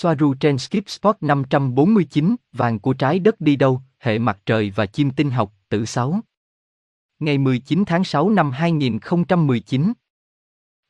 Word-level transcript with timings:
Soaru 0.00 0.34
trên 0.34 0.58
Skip 0.58 0.88
Spot 0.88 1.16
549, 1.20 2.36
vàng 2.52 2.78
của 2.78 2.92
trái 2.92 3.18
đất 3.18 3.40
đi 3.40 3.56
đâu, 3.56 3.82
hệ 3.98 4.18
mặt 4.18 4.38
trời 4.46 4.70
và 4.70 4.86
chim 4.86 5.10
tinh 5.10 5.30
học, 5.30 5.54
tử 5.68 5.84
6. 5.84 6.20
Ngày 7.18 7.38
19 7.38 7.84
tháng 7.86 8.04
6 8.04 8.30
năm 8.30 8.50
2019. 8.50 9.92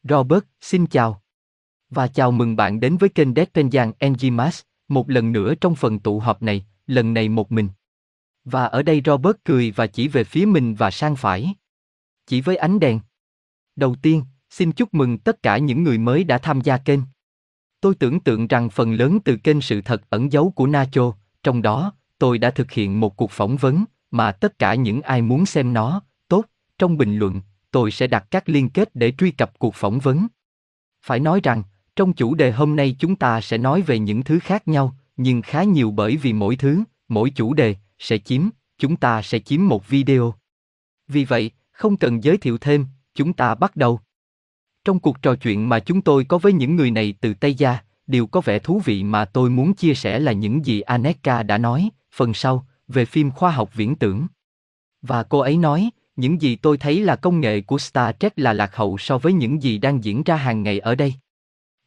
Robert, 0.03 0.45
xin 0.61 0.87
chào. 0.87 1.23
Và 1.91 2.09
chào 2.09 2.31
mừng 2.31 2.57
bạn 2.57 2.81
đến 2.81 2.97
với 2.97 3.09
kênh 3.09 3.35
Deadpenjan 3.35 3.93
Enzymas, 3.99 4.63
một 4.89 5.11
lần 5.11 5.33
nữa 5.33 5.55
trong 5.61 5.75
phần 5.75 5.99
tụ 5.99 6.21
họp 6.21 6.43
này, 6.43 6.67
lần 6.87 7.15
này 7.15 7.29
một 7.29 7.53
mình. 7.53 7.69
Và 8.45 8.65
ở 8.65 8.83
đây 8.83 9.03
Robert 9.05 9.37
cười 9.45 9.71
và 9.71 9.87
chỉ 9.87 10.09
về 10.09 10.25
phía 10.25 10.47
mình 10.47 10.75
và 10.75 10.91
sang 10.91 11.17
phải. 11.17 11.55
Chỉ 12.27 12.41
với 12.41 12.57
ánh 12.57 12.81
đèn. 12.81 13.01
Đầu 13.77 13.97
tiên, 14.03 14.25
xin 14.51 14.73
chúc 14.73 14.95
mừng 14.95 15.19
tất 15.19 15.43
cả 15.43 15.59
những 15.59 15.83
người 15.83 15.99
mới 15.99 16.25
đã 16.25 16.39
tham 16.39 16.61
gia 16.61 16.79
kênh. 16.79 17.01
Tôi 17.81 17.95
tưởng 17.95 18.21
tượng 18.21 18.47
rằng 18.47 18.71
phần 18.71 18.95
lớn 18.95 19.19
từ 19.25 19.37
kênh 19.37 19.61
sự 19.61 19.81
thật 19.81 20.03
ẩn 20.11 20.33
giấu 20.33 20.51
của 20.51 20.67
Nacho, 20.67 21.13
trong 21.43 21.63
đó, 21.63 21.93
tôi 22.19 22.39
đã 22.39 22.51
thực 22.51 22.71
hiện 22.71 23.01
một 23.01 23.17
cuộc 23.17 23.31
phỏng 23.31 23.57
vấn, 23.57 23.85
mà 24.11 24.33
tất 24.33 24.59
cả 24.59 24.75
những 24.75 25.03
ai 25.03 25.23
muốn 25.23 25.47
xem 25.47 25.73
nó, 25.73 26.03
tốt, 26.29 26.45
trong 26.79 26.97
bình 26.97 27.19
luận, 27.19 27.41
tôi 27.71 27.91
sẽ 27.91 28.07
đặt 28.07 28.27
các 28.31 28.49
liên 28.49 28.69
kết 28.69 28.95
để 28.95 29.13
truy 29.19 29.31
cập 29.31 29.59
cuộc 29.59 29.75
phỏng 29.75 29.99
vấn. 29.99 30.27
Phải 31.03 31.21
nói 31.21 31.41
rằng, 31.43 31.63
trong 31.97 32.13
chủ 32.13 32.35
đề 32.35 32.53
hôm 32.53 32.77
nay 32.77 32.97
chúng 32.99 33.17
ta 33.17 33.41
sẽ 33.41 33.59
nói 33.59 33.83
về 33.83 33.99
những 33.99 34.23
thứ 34.23 34.39
khác 34.39 34.69
nhau, 34.69 34.97
nhưng 35.17 35.43
khá 35.43 35.63
nhiều 35.63 35.91
bởi 35.91 36.17
vì 36.17 36.33
mỗi 36.33 36.57
thứ, 36.57 36.83
mỗi 37.09 37.31
chủ 37.31 37.55
đề, 37.55 37.77
sẽ 37.99 38.19
chiếm, 38.19 38.49
chúng 38.79 38.97
ta 38.97 39.23
sẽ 39.23 39.39
chiếm 39.39 39.69
một 39.69 39.89
video. 39.89 40.35
Vì 41.09 41.25
vậy, 41.25 41.51
không 41.73 41.97
cần 41.97 42.25
giới 42.25 42.37
thiệu 42.37 42.59
thêm, 42.59 42.87
chúng 43.15 43.33
ta 43.33 43.55
bắt 43.55 43.77
đầu. 43.77 44.01
Trong 44.89 44.99
cuộc 44.99 45.23
trò 45.23 45.35
chuyện 45.35 45.69
mà 45.69 45.79
chúng 45.81 46.01
tôi 46.01 46.25
có 46.25 46.39
với 46.39 46.53
những 46.53 46.77
người 46.77 46.91
này 46.91 47.15
từ 47.21 47.35
Tây 47.35 47.55
Gia, 47.55 47.79
điều 48.07 48.27
có 48.27 48.41
vẻ 48.41 48.59
thú 48.59 48.81
vị 48.85 49.05
mà 49.05 49.25
tôi 49.25 49.51
muốn 49.51 49.75
chia 49.75 49.95
sẻ 49.95 50.19
là 50.19 50.33
những 50.33 50.67
gì 50.67 50.81
Aneka 50.81 51.43
đã 51.43 51.59
nói, 51.59 51.89
phần 52.15 52.35
sau, 52.35 52.67
về 52.89 53.05
phim 53.05 53.31
khoa 53.31 53.51
học 53.51 53.71
viễn 53.75 53.95
tưởng. 53.95 54.27
Và 55.03 55.23
cô 55.23 55.39
ấy 55.39 55.57
nói, 55.57 55.91
những 56.17 56.43
gì 56.43 56.57
tôi 56.57 56.79
thấy 56.79 57.01
là 57.01 57.17
công 57.17 57.41
nghệ 57.41 57.61
của 57.61 57.79
Star 57.79 58.15
Trek 58.21 58.39
là 58.39 58.53
lạc 58.53 58.77
hậu 58.77 58.99
so 58.99 59.19
với 59.19 59.33
những 59.33 59.63
gì 59.63 59.79
đang 59.79 60.05
diễn 60.05 60.23
ra 60.23 60.37
hàng 60.37 60.63
ngày 60.63 60.79
ở 60.79 60.95
đây. 60.95 61.15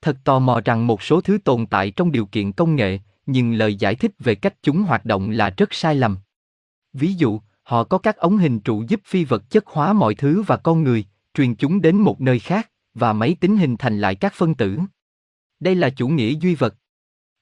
Thật 0.02 0.17
tò 0.23 0.39
mò 0.39 0.61
rằng 0.66 0.88
một 0.88 1.02
số 1.02 1.22
thứ 1.22 1.38
tồn 1.44 1.66
tại 1.66 1.91
trong 1.91 2.11
điều 2.11 2.25
kiện 2.25 2.52
công 2.52 2.75
nghệ, 2.75 2.99
nhưng 3.25 3.53
lời 3.53 3.75
giải 3.75 3.95
thích 3.95 4.11
về 4.19 4.35
cách 4.35 4.53
chúng 4.63 4.83
hoạt 4.83 5.05
động 5.05 5.29
là 5.29 5.49
rất 5.57 5.73
sai 5.73 5.95
lầm. 5.95 6.17
Ví 6.94 7.13
dụ, 7.13 7.39
họ 7.63 7.83
có 7.83 7.97
các 7.97 8.17
ống 8.17 8.38
hình 8.38 8.59
trụ 8.59 8.83
giúp 8.88 9.02
phi 9.05 9.25
vật 9.25 9.49
chất 9.49 9.67
hóa 9.67 9.94
mọi 9.94 10.16
thứ 10.16 10.44
và 10.47 10.57
con 10.57 10.83
người, 10.83 11.05
truyền 11.33 11.55
chúng 11.55 11.81
đến 11.81 11.95
một 11.95 12.22
nơi 12.22 12.39
khác, 12.39 12.70
và 12.94 13.14
máy 13.14 13.36
tính 13.39 13.58
hình 13.58 13.78
thành 13.78 14.00
lại 14.00 14.16
các 14.16 14.34
phân 14.34 14.56
tử. 14.56 14.80
Đây 15.59 15.75
là 15.75 15.89
chủ 15.89 16.08
nghĩa 16.08 16.34
duy 16.39 16.56
vật. 16.56 16.75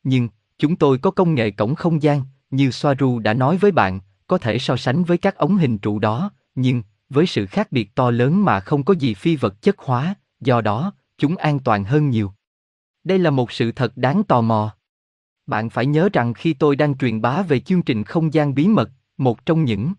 Nhưng, 0.04 0.30
chúng 0.58 0.76
tôi 0.76 0.98
có 0.98 1.12
công 1.12 1.36
nghệ 1.36 1.52
cổng 1.52 1.76
không 1.76 2.02
gian, 2.02 2.22
như 2.50 2.72
Soaru 2.72 3.20
đã 3.20 3.34
nói 3.34 3.58
với 3.58 3.72
bạn, 3.72 4.00
có 4.28 4.38
thể 4.38 4.60
so 4.60 4.78
sánh 4.78 5.04
với 5.04 5.18
các 5.18 5.36
ống 5.36 5.58
hình 5.58 5.78
trụ 5.78 6.00
đó, 6.00 6.32
nhưng, 6.56 6.84
với 7.10 7.26
sự 7.26 7.46
khác 7.46 7.72
biệt 7.72 7.96
to 7.96 8.12
lớn 8.12 8.46
mà 8.46 8.60
không 8.60 8.84
có 8.84 8.94
gì 8.94 9.14
phi 9.14 9.36
vật 9.36 9.62
chất 9.62 9.78
hóa, 9.80 10.16
do 10.40 10.62
đó, 10.62 10.94
chúng 11.18 11.38
an 11.38 11.60
toàn 11.60 11.84
hơn 11.84 12.10
nhiều. 12.10 12.34
Đây 13.04 13.20
là 13.20 13.30
một 13.30 13.52
sự 13.52 13.72
thật 13.72 13.98
đáng 13.98 14.24
tò 14.24 14.42
mò. 14.42 14.76
Bạn 15.46 15.70
phải 15.70 15.86
nhớ 15.86 16.10
rằng 16.14 16.34
khi 16.34 16.54
tôi 16.54 16.76
đang 16.76 16.98
truyền 16.98 17.22
bá 17.22 17.42
về 17.42 17.60
chương 17.60 17.82
trình 17.82 18.04
không 18.04 18.34
gian 18.34 18.54
bí 18.54 18.68
mật, 18.68 18.90
một 19.18 19.46
trong 19.46 19.64
những 19.66 19.94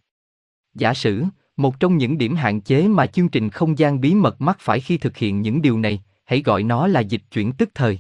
giả 0.74 0.94
sử, 0.94 1.24
một 1.62 1.80
trong 1.80 1.96
những 1.96 2.18
điểm 2.18 2.36
hạn 2.36 2.60
chế 2.60 2.88
mà 2.88 3.06
chương 3.06 3.28
trình 3.28 3.50
không 3.50 3.78
gian 3.78 4.00
bí 4.00 4.14
mật 4.14 4.40
mắc 4.40 4.56
phải 4.60 4.80
khi 4.80 4.98
thực 4.98 5.16
hiện 5.16 5.42
những 5.42 5.62
điều 5.62 5.78
này, 5.78 6.02
hãy 6.24 6.42
gọi 6.42 6.62
nó 6.62 6.86
là 6.86 7.00
dịch 7.00 7.22
chuyển 7.30 7.52
tức 7.52 7.70
thời. 7.74 7.98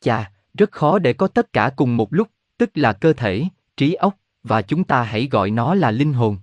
Chà, 0.00 0.32
rất 0.54 0.72
khó 0.72 0.98
để 0.98 1.12
có 1.12 1.28
tất 1.28 1.52
cả 1.52 1.70
cùng 1.76 1.96
một 1.96 2.14
lúc, 2.14 2.28
tức 2.58 2.70
là 2.74 2.92
cơ 2.92 3.12
thể, 3.12 3.44
trí 3.76 3.94
óc, 3.94 4.16
và 4.42 4.62
chúng 4.62 4.84
ta 4.84 5.02
hãy 5.02 5.28
gọi 5.30 5.50
nó 5.50 5.74
là 5.74 5.90
linh 5.90 6.12
hồn. 6.12 6.38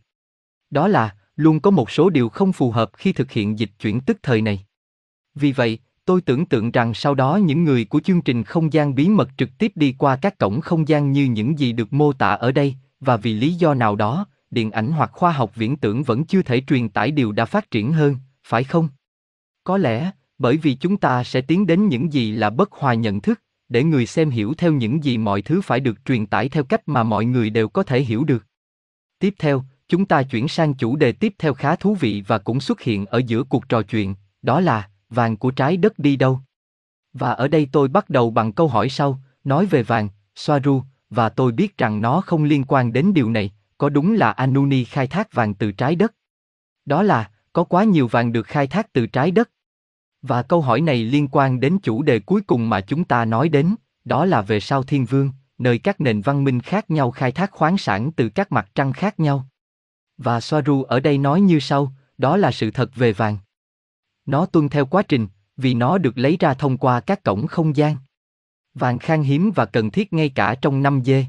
Đó 0.70 0.88
là, 0.88 1.16
luôn 1.36 1.60
có 1.60 1.72
một 1.72 1.92
số 1.92 2.10
điều 2.10 2.30
không 2.30 2.54
phù 2.54 2.72
hợp 2.72 2.90
khi 2.94 3.14
thực 3.14 3.32
hiện 3.32 3.60
dịch 3.60 3.72
chuyển 3.80 4.02
tức 4.02 4.18
thời 4.24 4.42
này. 4.42 4.66
Vì 5.36 5.52
vậy, 5.52 5.80
tôi 6.06 6.22
tưởng 6.22 6.46
tượng 6.46 6.72
rằng 6.72 6.94
sau 6.94 7.16
đó 7.16 7.36
những 7.36 7.64
người 7.64 7.86
của 7.86 8.00
chương 8.00 8.22
trình 8.22 8.44
không 8.44 8.74
gian 8.74 8.96
bí 8.96 9.10
mật 9.10 9.30
trực 9.38 9.50
tiếp 9.58 9.72
đi 9.76 9.96
qua 9.98 10.16
các 10.16 10.38
cổng 10.38 10.62
không 10.62 10.88
gian 10.88 11.12
như 11.12 11.26
những 11.26 11.60
gì 11.60 11.72
được 11.72 11.94
mô 11.94 12.14
tả 12.14 12.30
ở 12.30 12.52
đây, 12.52 12.76
và 13.00 13.18
vì 13.18 13.34
lý 13.34 13.54
do 13.54 13.74
nào 13.74 13.96
đó, 13.96 14.26
điện 14.52 14.72
ảnh 14.72 14.92
hoặc 14.92 15.12
khoa 15.14 15.32
học 15.32 15.56
viễn 15.56 15.76
tưởng 15.76 16.04
vẫn 16.04 16.26
chưa 16.26 16.42
thể 16.42 16.62
truyền 16.68 16.90
tải 16.90 17.12
điều 17.12 17.32
đã 17.32 17.46
phát 17.46 17.72
triển 17.72 17.94
hơn, 17.94 18.16
phải 18.44 18.64
không? 18.64 18.90
Có 19.64 19.78
lẽ, 19.78 20.12
bởi 20.38 20.58
vì 20.58 20.74
chúng 20.74 20.98
ta 20.98 21.24
sẽ 21.24 21.42
tiến 21.42 21.68
đến 21.68 21.88
những 21.88 22.14
gì 22.14 22.32
là 22.32 22.50
bất 22.50 22.72
hòa 22.72 22.94
nhận 22.94 23.22
thức, 23.22 23.42
để 23.70 23.84
người 23.84 24.06
xem 24.06 24.30
hiểu 24.30 24.54
theo 24.58 24.74
những 24.74 25.04
gì 25.04 25.18
mọi 25.18 25.42
thứ 25.42 25.62
phải 25.62 25.80
được 25.80 26.06
truyền 26.06 26.26
tải 26.26 26.50
theo 26.50 26.64
cách 26.64 26.82
mà 26.86 27.04
mọi 27.04 27.26
người 27.26 27.50
đều 27.50 27.70
có 27.70 27.84
thể 27.84 28.02
hiểu 28.02 28.24
được. 28.24 28.46
Tiếp 29.20 29.34
theo, 29.40 29.64
chúng 29.90 30.06
ta 30.06 30.24
chuyển 30.24 30.48
sang 30.48 30.74
chủ 30.74 30.96
đề 30.96 31.12
tiếp 31.12 31.34
theo 31.40 31.54
khá 31.54 31.76
thú 31.76 31.96
vị 31.96 32.24
và 32.28 32.38
cũng 32.38 32.60
xuất 32.60 32.82
hiện 32.82 33.06
ở 33.06 33.22
giữa 33.28 33.44
cuộc 33.44 33.70
trò 33.70 33.82
chuyện, 33.82 34.16
đó 34.42 34.60
là 34.60 34.90
vàng 35.10 35.38
của 35.38 35.52
trái 35.52 35.78
đất 35.78 36.00
đi 36.00 36.16
đâu? 36.16 36.40
Và 37.14 37.32
ở 37.32 37.48
đây 37.48 37.68
tôi 37.72 37.88
bắt 37.88 38.10
đầu 38.10 38.32
bằng 38.32 38.52
câu 38.52 38.68
hỏi 38.68 38.90
sau, 38.90 39.20
nói 39.44 39.66
về 39.66 39.84
vàng, 39.84 40.10
Soaru, 40.36 40.82
và 41.10 41.30
tôi 41.30 41.52
biết 41.52 41.78
rằng 41.78 42.02
nó 42.02 42.22
không 42.22 42.44
liên 42.44 42.64
quan 42.68 42.94
đến 42.94 43.14
điều 43.14 43.30
này, 43.30 43.52
có 43.78 43.90
đúng 43.90 44.14
là 44.14 44.32
Anuni 44.32 44.84
khai 44.84 45.08
thác 45.08 45.34
vàng 45.34 45.54
từ 45.54 45.72
trái 45.72 45.96
đất? 45.96 46.14
Đó 46.86 47.04
là, 47.04 47.32
có 47.54 47.64
quá 47.64 47.84
nhiều 47.84 48.08
vàng 48.08 48.32
được 48.32 48.48
khai 48.48 48.68
thác 48.68 48.94
từ 48.94 49.08
trái 49.08 49.32
đất. 49.32 49.50
Và 50.22 50.44
câu 50.44 50.62
hỏi 50.62 50.82
này 50.82 51.04
liên 51.04 51.28
quan 51.32 51.60
đến 51.60 51.78
chủ 51.84 52.02
đề 52.04 52.20
cuối 52.20 52.42
cùng 52.42 52.70
mà 52.70 52.82
chúng 52.82 53.04
ta 53.04 53.26
nói 53.26 53.50
đến, 53.50 53.76
đó 54.06 54.26
là 54.26 54.42
về 54.42 54.60
sao 54.60 54.84
thiên 54.84 55.06
vương, 55.06 55.32
nơi 55.58 55.78
các 55.78 56.02
nền 56.02 56.22
văn 56.22 56.44
minh 56.44 56.60
khác 56.60 56.90
nhau 56.90 57.12
khai 57.12 57.32
thác 57.32 57.52
khoáng 57.52 57.78
sản 57.78 58.12
từ 58.12 58.30
các 58.30 58.52
mặt 58.52 58.70
trăng 58.76 58.94
khác 58.94 59.20
nhau. 59.20 59.48
Và 60.18 60.42
Soaru 60.42 60.84
ở 60.84 61.00
đây 61.00 61.18
nói 61.18 61.42
như 61.42 61.60
sau, 61.60 61.92
đó 62.18 62.38
là 62.38 62.52
sự 62.52 62.72
thật 62.72 62.96
về 62.96 63.14
vàng. 63.14 63.38
Nó 64.26 64.46
tuân 64.46 64.70
theo 64.70 64.86
quá 64.86 65.04
trình, 65.04 65.28
vì 65.58 65.74
nó 65.74 65.98
được 65.98 66.18
lấy 66.18 66.38
ra 66.40 66.54
thông 66.54 66.78
qua 66.78 67.00
các 67.00 67.24
cổng 67.24 67.48
không 67.48 67.76
gian. 67.76 67.96
Vàng 68.74 69.00
khan 69.00 69.24
hiếm 69.24 69.52
và 69.56 69.66
cần 69.66 69.92
thiết 69.92 70.14
ngay 70.14 70.30
cả 70.30 70.56
trong 70.56 70.84
năm 70.84 71.02
dê. 71.06 71.26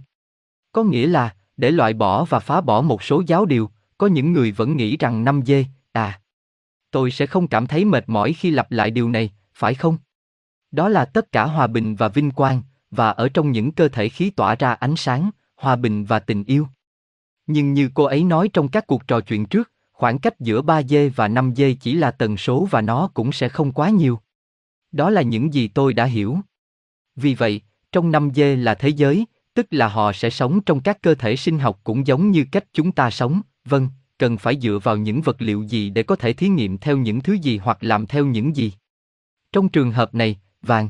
Có 0.73 0.83
nghĩa 0.83 1.07
là, 1.07 1.35
để 1.59 1.71
loại 1.71 1.93
bỏ 1.93 2.25
và 2.25 2.39
phá 2.39 2.61
bỏ 2.61 2.81
một 2.81 3.03
số 3.03 3.23
giáo 3.27 3.45
điều, 3.45 3.71
có 3.99 4.07
những 4.07 4.33
người 4.33 4.53
vẫn 4.53 4.77
nghĩ 4.77 4.97
rằng 4.97 5.25
năm 5.25 5.43
dê, 5.47 5.65
à. 5.93 6.21
Tôi 6.91 7.11
sẽ 7.11 7.27
không 7.27 7.49
cảm 7.49 7.67
thấy 7.67 7.85
mệt 7.85 8.05
mỏi 8.07 8.33
khi 8.33 8.51
lặp 8.51 8.73
lại 8.73 8.91
điều 8.91 9.09
này, 9.09 9.31
phải 9.55 9.75
không? 9.75 9.97
Đó 10.71 10.89
là 10.89 11.05
tất 11.05 11.33
cả 11.33 11.45
hòa 11.45 11.67
bình 11.67 11.97
và 11.97 12.09
vinh 12.09 12.31
quang, 12.31 12.63
và 12.91 13.11
ở 13.11 13.29
trong 13.29 13.53
những 13.53 13.73
cơ 13.73 13.89
thể 13.89 14.09
khí 14.09 14.31
tỏa 14.31 14.55
ra 14.55 14.73
ánh 14.73 14.97
sáng, 14.97 15.31
hòa 15.57 15.77
bình 15.77 16.05
và 16.05 16.19
tình 16.19 16.45
yêu. 16.45 16.69
Nhưng 17.47 17.75
như 17.75 17.91
cô 17.95 18.05
ấy 18.05 18.25
nói 18.25 18.49
trong 18.53 18.69
các 18.69 18.87
cuộc 18.87 19.07
trò 19.07 19.21
chuyện 19.21 19.47
trước, 19.47 19.73
khoảng 19.93 20.19
cách 20.19 20.41
giữa 20.41 20.63
3 20.63 20.83
dê 20.83 21.09
và 21.09 21.29
5 21.29 21.55
dê 21.57 21.75
chỉ 21.81 21.95
là 21.95 22.11
tần 22.11 22.37
số 22.37 22.69
và 22.71 22.81
nó 22.81 23.11
cũng 23.15 23.33
sẽ 23.33 23.49
không 23.49 23.73
quá 23.73 23.91
nhiều. 23.91 24.19
Đó 24.93 25.11
là 25.11 25.23
những 25.23 25.55
gì 25.55 25.69
tôi 25.69 25.93
đã 25.93 26.05
hiểu. 26.05 26.39
Vì 27.17 27.35
vậy, 27.35 27.61
trong 27.93 28.11
5 28.11 28.31
dê 28.35 28.57
là 28.57 28.75
thế 28.75 28.89
giới, 28.89 29.27
tức 29.59 29.67
là 29.71 29.89
họ 29.89 30.13
sẽ 30.13 30.31
sống 30.31 30.61
trong 30.61 30.81
các 30.81 31.03
cơ 31.03 31.15
thể 31.15 31.37
sinh 31.37 31.59
học 31.59 31.81
cũng 31.85 32.07
giống 32.07 32.31
như 32.31 32.45
cách 32.53 32.65
chúng 32.73 32.93
ta 32.93 33.11
sống, 33.11 33.41
vâng, 33.65 33.89
cần 34.19 34.39
phải 34.39 34.59
dựa 34.61 34.79
vào 34.83 34.97
những 34.97 35.21
vật 35.21 35.43
liệu 35.43 35.63
gì 35.63 35.91
để 35.91 36.03
có 36.03 36.17
thể 36.17 36.33
thí 36.33 36.49
nghiệm 36.49 36.79
theo 36.79 36.97
những 36.97 37.21
thứ 37.21 37.33
gì 37.33 37.59
hoặc 37.59 37.79
làm 37.81 38.07
theo 38.07 38.25
những 38.25 38.57
gì. 38.57 38.73
Trong 39.53 39.69
trường 39.69 39.93
hợp 39.93 40.15
này, 40.15 40.39
vàng. 40.63 40.89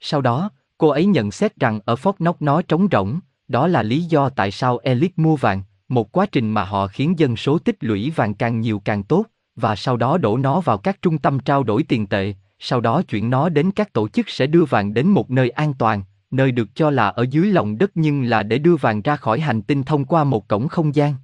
Sau 0.00 0.20
đó, 0.20 0.50
cô 0.78 0.88
ấy 0.88 1.06
nhận 1.06 1.30
xét 1.30 1.56
rằng 1.56 1.80
ở 1.84 1.94
Fort 1.94 2.12
Knox 2.12 2.36
nó 2.40 2.62
trống 2.62 2.88
rỗng, 2.92 3.20
đó 3.48 3.66
là 3.66 3.82
lý 3.82 4.02
do 4.02 4.28
tại 4.28 4.50
sao 4.50 4.78
Elite 4.78 5.14
mua 5.16 5.36
vàng, 5.36 5.62
một 5.88 6.12
quá 6.12 6.26
trình 6.26 6.50
mà 6.50 6.64
họ 6.64 6.86
khiến 6.86 7.18
dân 7.18 7.36
số 7.36 7.58
tích 7.58 7.76
lũy 7.80 8.12
vàng 8.16 8.34
càng 8.34 8.60
nhiều 8.60 8.82
càng 8.84 9.02
tốt, 9.02 9.24
và 9.56 9.76
sau 9.76 9.96
đó 9.96 10.18
đổ 10.18 10.36
nó 10.36 10.60
vào 10.60 10.78
các 10.78 11.02
trung 11.02 11.18
tâm 11.18 11.38
trao 11.38 11.62
đổi 11.62 11.82
tiền 11.82 12.06
tệ, 12.06 12.34
sau 12.58 12.80
đó 12.80 13.02
chuyển 13.02 13.30
nó 13.30 13.48
đến 13.48 13.70
các 13.70 13.92
tổ 13.92 14.08
chức 14.08 14.28
sẽ 14.28 14.46
đưa 14.46 14.64
vàng 14.64 14.94
đến 14.94 15.08
một 15.08 15.30
nơi 15.30 15.50
an 15.50 15.74
toàn, 15.78 16.02
nơi 16.30 16.52
được 16.52 16.68
cho 16.74 16.90
là 16.90 17.08
ở 17.08 17.26
dưới 17.30 17.52
lòng 17.52 17.78
đất 17.78 17.90
nhưng 17.94 18.22
là 18.22 18.42
để 18.42 18.58
đưa 18.58 18.76
vàng 18.76 19.02
ra 19.02 19.16
khỏi 19.16 19.40
hành 19.40 19.62
tinh 19.62 19.82
thông 19.82 20.04
qua 20.04 20.24
một 20.24 20.48
cổng 20.48 20.68
không 20.68 20.94
gian. 20.94 21.14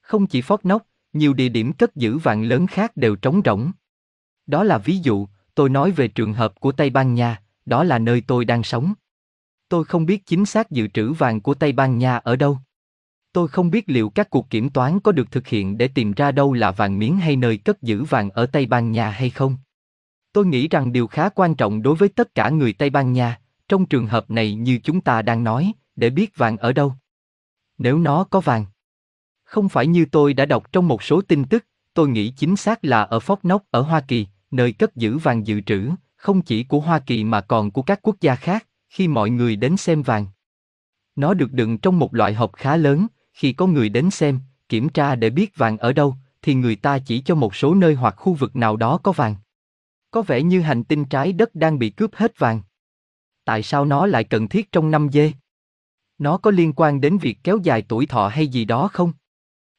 Không 0.00 0.26
chỉ 0.26 0.40
Fort 0.40 0.58
Knox, 0.58 0.82
nhiều 1.12 1.34
địa 1.34 1.48
điểm 1.48 1.72
cất 1.72 1.96
giữ 1.96 2.18
vàng 2.18 2.42
lớn 2.42 2.66
khác 2.66 2.96
đều 2.96 3.16
trống 3.16 3.40
rỗng. 3.44 3.70
Đó 4.46 4.64
là 4.64 4.78
ví 4.78 4.98
dụ, 4.98 5.28
tôi 5.54 5.68
nói 5.68 5.90
về 5.90 6.08
trường 6.08 6.34
hợp 6.34 6.60
của 6.60 6.72
Tây 6.72 6.90
Ban 6.90 7.14
Nha, 7.14 7.42
đó 7.66 7.84
là 7.84 7.98
nơi 7.98 8.22
tôi 8.26 8.44
đang 8.44 8.62
sống. 8.62 8.92
Tôi 9.68 9.84
không 9.84 10.06
biết 10.06 10.26
chính 10.26 10.46
xác 10.46 10.70
dự 10.70 10.88
trữ 10.88 11.12
vàng 11.12 11.40
của 11.40 11.54
Tây 11.54 11.72
Ban 11.72 11.98
Nha 11.98 12.16
ở 12.16 12.36
đâu. 12.36 12.58
Tôi 13.32 13.48
không 13.48 13.70
biết 13.70 13.84
liệu 13.86 14.10
các 14.10 14.30
cuộc 14.30 14.50
kiểm 14.50 14.70
toán 14.70 15.00
có 15.00 15.12
được 15.12 15.30
thực 15.30 15.46
hiện 15.46 15.78
để 15.78 15.88
tìm 15.88 16.12
ra 16.12 16.32
đâu 16.32 16.52
là 16.52 16.70
vàng 16.70 16.98
miếng 16.98 17.16
hay 17.16 17.36
nơi 17.36 17.56
cất 17.56 17.82
giữ 17.82 18.04
vàng 18.04 18.30
ở 18.30 18.46
Tây 18.46 18.66
Ban 18.66 18.92
Nha 18.92 19.10
hay 19.10 19.30
không. 19.30 19.56
Tôi 20.32 20.46
nghĩ 20.46 20.68
rằng 20.68 20.92
điều 20.92 21.06
khá 21.06 21.28
quan 21.28 21.54
trọng 21.54 21.82
đối 21.82 21.94
với 21.94 22.08
tất 22.08 22.34
cả 22.34 22.50
người 22.50 22.72
Tây 22.72 22.90
Ban 22.90 23.12
Nha, 23.12 23.40
trong 23.68 23.86
trường 23.86 24.06
hợp 24.06 24.30
này 24.30 24.54
như 24.54 24.78
chúng 24.82 25.00
ta 25.00 25.22
đang 25.22 25.44
nói, 25.44 25.72
để 25.96 26.10
biết 26.10 26.36
vàng 26.36 26.56
ở 26.56 26.72
đâu. 26.72 26.94
Nếu 27.78 27.98
nó 27.98 28.24
có 28.24 28.40
vàng. 28.40 28.66
Không 29.44 29.68
phải 29.68 29.86
như 29.86 30.06
tôi 30.12 30.34
đã 30.34 30.46
đọc 30.46 30.72
trong 30.72 30.88
một 30.88 31.02
số 31.02 31.20
tin 31.20 31.44
tức, 31.44 31.64
tôi 31.94 32.08
nghĩ 32.08 32.30
chính 32.30 32.56
xác 32.56 32.84
là 32.84 33.02
ở 33.02 33.18
Fort 33.18 33.36
Knox 33.36 33.60
ở 33.70 33.80
Hoa 33.80 34.00
Kỳ, 34.00 34.26
nơi 34.50 34.72
cất 34.72 34.96
giữ 34.96 35.18
vàng 35.18 35.46
dự 35.46 35.60
trữ, 35.60 35.90
không 36.16 36.42
chỉ 36.42 36.64
của 36.64 36.80
Hoa 36.80 36.98
Kỳ 36.98 37.24
mà 37.24 37.40
còn 37.40 37.70
của 37.70 37.82
các 37.82 38.00
quốc 38.02 38.16
gia 38.20 38.34
khác, 38.34 38.66
khi 38.88 39.08
mọi 39.08 39.30
người 39.30 39.56
đến 39.56 39.76
xem 39.76 40.02
vàng. 40.02 40.26
Nó 41.16 41.34
được 41.34 41.52
đựng 41.52 41.78
trong 41.78 41.98
một 41.98 42.14
loại 42.14 42.34
hộp 42.34 42.52
khá 42.52 42.76
lớn, 42.76 43.06
khi 43.32 43.52
có 43.52 43.66
người 43.66 43.88
đến 43.88 44.10
xem, 44.10 44.40
kiểm 44.68 44.88
tra 44.88 45.14
để 45.14 45.30
biết 45.30 45.56
vàng 45.56 45.78
ở 45.78 45.92
đâu, 45.92 46.16
thì 46.42 46.54
người 46.54 46.76
ta 46.76 46.98
chỉ 46.98 47.20
cho 47.20 47.34
một 47.34 47.54
số 47.54 47.74
nơi 47.74 47.94
hoặc 47.94 48.14
khu 48.16 48.34
vực 48.34 48.56
nào 48.56 48.76
đó 48.76 48.98
có 49.02 49.12
vàng. 49.12 49.36
Có 50.10 50.22
vẻ 50.22 50.42
như 50.42 50.60
hành 50.60 50.84
tinh 50.84 51.04
trái 51.04 51.32
đất 51.32 51.54
đang 51.54 51.78
bị 51.78 51.90
cướp 51.90 52.14
hết 52.14 52.38
vàng. 52.38 52.60
Tại 53.48 53.62
sao 53.62 53.84
nó 53.84 54.06
lại 54.06 54.24
cần 54.24 54.48
thiết 54.48 54.72
trong 54.72 54.90
năm 54.90 55.08
dê? 55.12 55.32
Nó 56.18 56.36
có 56.36 56.50
liên 56.50 56.72
quan 56.76 57.00
đến 57.00 57.18
việc 57.18 57.38
kéo 57.44 57.58
dài 57.62 57.82
tuổi 57.88 58.06
thọ 58.06 58.28
hay 58.28 58.48
gì 58.48 58.64
đó 58.64 58.88
không? 58.92 59.12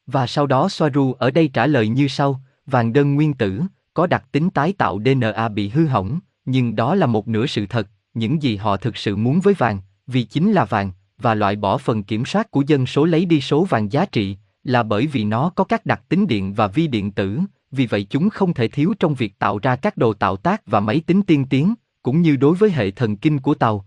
Và 0.07 0.27
sau 0.27 0.47
đó 0.47 0.69
Soaru 0.69 1.13
ở 1.13 1.31
đây 1.31 1.47
trả 1.47 1.67
lời 1.67 1.87
như 1.87 2.07
sau, 2.07 2.41
vàng 2.65 2.93
đơn 2.93 3.15
nguyên 3.15 3.33
tử, 3.33 3.61
có 3.93 4.07
đặc 4.07 4.25
tính 4.31 4.49
tái 4.49 4.73
tạo 4.73 4.99
DNA 5.05 5.49
bị 5.49 5.69
hư 5.69 5.85
hỏng, 5.85 6.19
nhưng 6.45 6.75
đó 6.75 6.95
là 6.95 7.05
một 7.05 7.27
nửa 7.27 7.45
sự 7.45 7.65
thật, 7.65 7.87
những 8.13 8.43
gì 8.43 8.55
họ 8.55 8.77
thực 8.77 8.97
sự 8.97 9.15
muốn 9.15 9.39
với 9.39 9.53
vàng, 9.53 9.79
vì 10.07 10.23
chính 10.23 10.51
là 10.51 10.65
vàng, 10.65 10.91
và 11.17 11.35
loại 11.35 11.55
bỏ 11.55 11.77
phần 11.77 12.03
kiểm 12.03 12.25
soát 12.25 12.51
của 12.51 12.63
dân 12.67 12.85
số 12.85 13.05
lấy 13.05 13.25
đi 13.25 13.41
số 13.41 13.63
vàng 13.63 13.91
giá 13.91 14.05
trị, 14.05 14.37
là 14.63 14.83
bởi 14.83 15.07
vì 15.07 15.23
nó 15.23 15.49
có 15.49 15.63
các 15.63 15.85
đặc 15.85 16.01
tính 16.09 16.27
điện 16.27 16.53
và 16.53 16.67
vi 16.67 16.87
điện 16.87 17.11
tử, 17.11 17.39
vì 17.71 17.85
vậy 17.85 18.07
chúng 18.09 18.29
không 18.29 18.53
thể 18.53 18.67
thiếu 18.67 18.93
trong 18.99 19.15
việc 19.15 19.39
tạo 19.39 19.59
ra 19.59 19.75
các 19.75 19.97
đồ 19.97 20.13
tạo 20.13 20.37
tác 20.37 20.61
và 20.65 20.79
máy 20.79 21.01
tính 21.07 21.21
tiên 21.21 21.45
tiến, 21.45 21.73
cũng 22.03 22.21
như 22.21 22.35
đối 22.35 22.55
với 22.55 22.71
hệ 22.71 22.91
thần 22.91 23.17
kinh 23.17 23.39
của 23.39 23.55
tàu, 23.55 23.85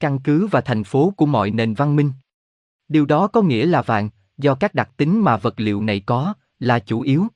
căn 0.00 0.18
cứ 0.18 0.46
và 0.46 0.60
thành 0.60 0.84
phố 0.84 1.14
của 1.16 1.26
mọi 1.26 1.50
nền 1.50 1.74
văn 1.74 1.96
minh. 1.96 2.12
Điều 2.88 3.06
đó 3.06 3.26
có 3.26 3.42
nghĩa 3.42 3.66
là 3.66 3.82
vàng, 3.82 4.10
do 4.38 4.54
các 4.54 4.74
đặc 4.74 4.90
tính 4.96 5.24
mà 5.24 5.36
vật 5.36 5.54
liệu 5.56 5.82
này 5.82 6.00
có, 6.06 6.34
là 6.58 6.78
chủ 6.78 7.00
yếu. 7.00 7.26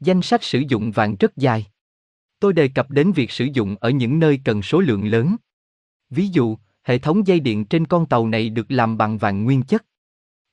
Danh 0.00 0.22
sách 0.22 0.44
sử 0.44 0.58
dụng 0.68 0.90
vàng 0.90 1.16
rất 1.20 1.36
dài. 1.36 1.66
Tôi 2.38 2.52
đề 2.52 2.68
cập 2.68 2.90
đến 2.90 3.12
việc 3.12 3.30
sử 3.30 3.44
dụng 3.44 3.76
ở 3.80 3.90
những 3.90 4.18
nơi 4.18 4.40
cần 4.44 4.62
số 4.62 4.80
lượng 4.80 5.08
lớn. 5.08 5.36
Ví 6.10 6.28
dụ, 6.28 6.58
hệ 6.82 6.98
thống 6.98 7.26
dây 7.26 7.40
điện 7.40 7.64
trên 7.64 7.86
con 7.86 8.06
tàu 8.06 8.28
này 8.28 8.50
được 8.50 8.70
làm 8.70 8.98
bằng 8.98 9.18
vàng 9.18 9.44
nguyên 9.44 9.62
chất. 9.62 9.84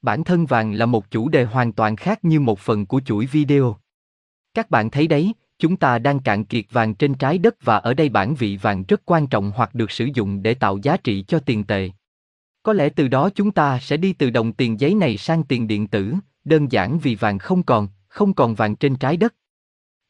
Bản 0.01 0.23
thân 0.23 0.45
vàng 0.45 0.73
là 0.73 0.85
một 0.85 1.11
chủ 1.11 1.29
đề 1.29 1.45
hoàn 1.45 1.73
toàn 1.73 1.95
khác 1.95 2.25
như 2.25 2.39
một 2.39 2.59
phần 2.59 2.85
của 2.85 3.01
chuỗi 3.05 3.25
video. 3.25 3.77
Các 4.53 4.69
bạn 4.69 4.89
thấy 4.89 5.07
đấy, 5.07 5.33
chúng 5.59 5.77
ta 5.77 5.99
đang 5.99 6.19
cạn 6.19 6.45
kiệt 6.45 6.65
vàng 6.71 6.95
trên 6.95 7.13
trái 7.13 7.37
đất 7.37 7.55
và 7.61 7.77
ở 7.77 7.93
đây 7.93 8.09
bản 8.09 8.35
vị 8.35 8.57
vàng 8.57 8.83
rất 8.87 9.01
quan 9.05 9.27
trọng 9.27 9.51
hoặc 9.55 9.75
được 9.75 9.91
sử 9.91 10.09
dụng 10.13 10.43
để 10.43 10.53
tạo 10.53 10.77
giá 10.77 10.97
trị 10.97 11.25
cho 11.27 11.39
tiền 11.39 11.63
tệ. 11.63 11.89
Có 12.63 12.73
lẽ 12.73 12.89
từ 12.89 13.07
đó 13.07 13.29
chúng 13.29 13.51
ta 13.51 13.79
sẽ 13.79 13.97
đi 13.97 14.13
từ 14.13 14.29
đồng 14.29 14.53
tiền 14.53 14.79
giấy 14.79 14.93
này 14.93 15.17
sang 15.17 15.43
tiền 15.43 15.67
điện 15.67 15.87
tử, 15.87 16.13
đơn 16.43 16.71
giản 16.71 16.99
vì 16.99 17.15
vàng 17.15 17.39
không 17.39 17.63
còn, 17.63 17.87
không 18.07 18.33
còn 18.33 18.55
vàng 18.55 18.75
trên 18.75 18.95
trái 18.95 19.17
đất. 19.17 19.35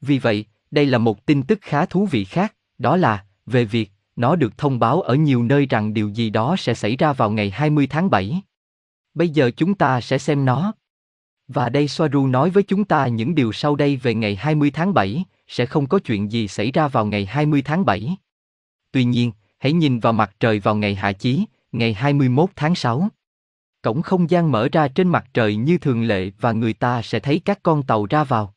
Vì 0.01 0.19
vậy, 0.19 0.45
đây 0.71 0.85
là 0.85 0.97
một 0.97 1.25
tin 1.25 1.43
tức 1.43 1.59
khá 1.61 1.85
thú 1.85 2.05
vị 2.05 2.23
khác, 2.23 2.55
đó 2.77 2.97
là, 2.97 3.25
về 3.45 3.65
việc, 3.65 3.91
nó 4.15 4.35
được 4.35 4.57
thông 4.57 4.79
báo 4.79 5.01
ở 5.01 5.15
nhiều 5.15 5.43
nơi 5.43 5.65
rằng 5.65 5.93
điều 5.93 6.09
gì 6.09 6.29
đó 6.29 6.55
sẽ 6.59 6.73
xảy 6.73 6.95
ra 6.95 7.13
vào 7.13 7.31
ngày 7.31 7.49
20 7.49 7.87
tháng 7.87 8.09
7. 8.09 8.41
Bây 9.13 9.29
giờ 9.29 9.51
chúng 9.57 9.75
ta 9.75 10.01
sẽ 10.01 10.17
xem 10.17 10.45
nó. 10.45 10.73
Và 11.47 11.69
đây 11.69 11.87
Soaru 11.87 12.27
nói 12.27 12.49
với 12.49 12.63
chúng 12.63 12.85
ta 12.85 13.07
những 13.07 13.35
điều 13.35 13.51
sau 13.51 13.75
đây 13.75 13.97
về 13.97 14.13
ngày 14.13 14.35
20 14.35 14.71
tháng 14.71 14.93
7, 14.93 15.25
sẽ 15.47 15.65
không 15.65 15.87
có 15.87 15.99
chuyện 15.99 16.31
gì 16.31 16.47
xảy 16.47 16.71
ra 16.71 16.87
vào 16.87 17.05
ngày 17.05 17.25
20 17.25 17.61
tháng 17.61 17.85
7. 17.85 18.17
Tuy 18.91 19.03
nhiên, 19.03 19.31
hãy 19.59 19.73
nhìn 19.73 19.99
vào 19.99 20.13
mặt 20.13 20.35
trời 20.39 20.59
vào 20.59 20.75
ngày 20.75 20.95
hạ 20.95 21.11
chí, 21.11 21.45
ngày 21.71 21.93
21 21.93 22.49
tháng 22.55 22.75
6. 22.75 23.07
Cổng 23.81 24.01
không 24.01 24.29
gian 24.29 24.51
mở 24.51 24.69
ra 24.71 24.87
trên 24.87 25.07
mặt 25.07 25.25
trời 25.33 25.55
như 25.55 25.77
thường 25.77 26.03
lệ 26.03 26.31
và 26.39 26.51
người 26.51 26.73
ta 26.73 27.01
sẽ 27.01 27.19
thấy 27.19 27.41
các 27.45 27.59
con 27.63 27.83
tàu 27.83 28.05
ra 28.05 28.23
vào. 28.23 28.53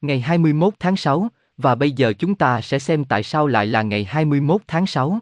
Ngày 0.00 0.20
21 0.20 0.74
tháng 0.78 0.96
6, 0.96 1.28
và 1.56 1.74
bây 1.74 1.92
giờ 1.92 2.12
chúng 2.18 2.34
ta 2.34 2.60
sẽ 2.60 2.78
xem 2.78 3.04
tại 3.04 3.22
sao 3.22 3.46
lại 3.46 3.66
là 3.66 3.82
ngày 3.82 4.04
21 4.04 4.60
tháng 4.66 4.86
6. 4.86 5.18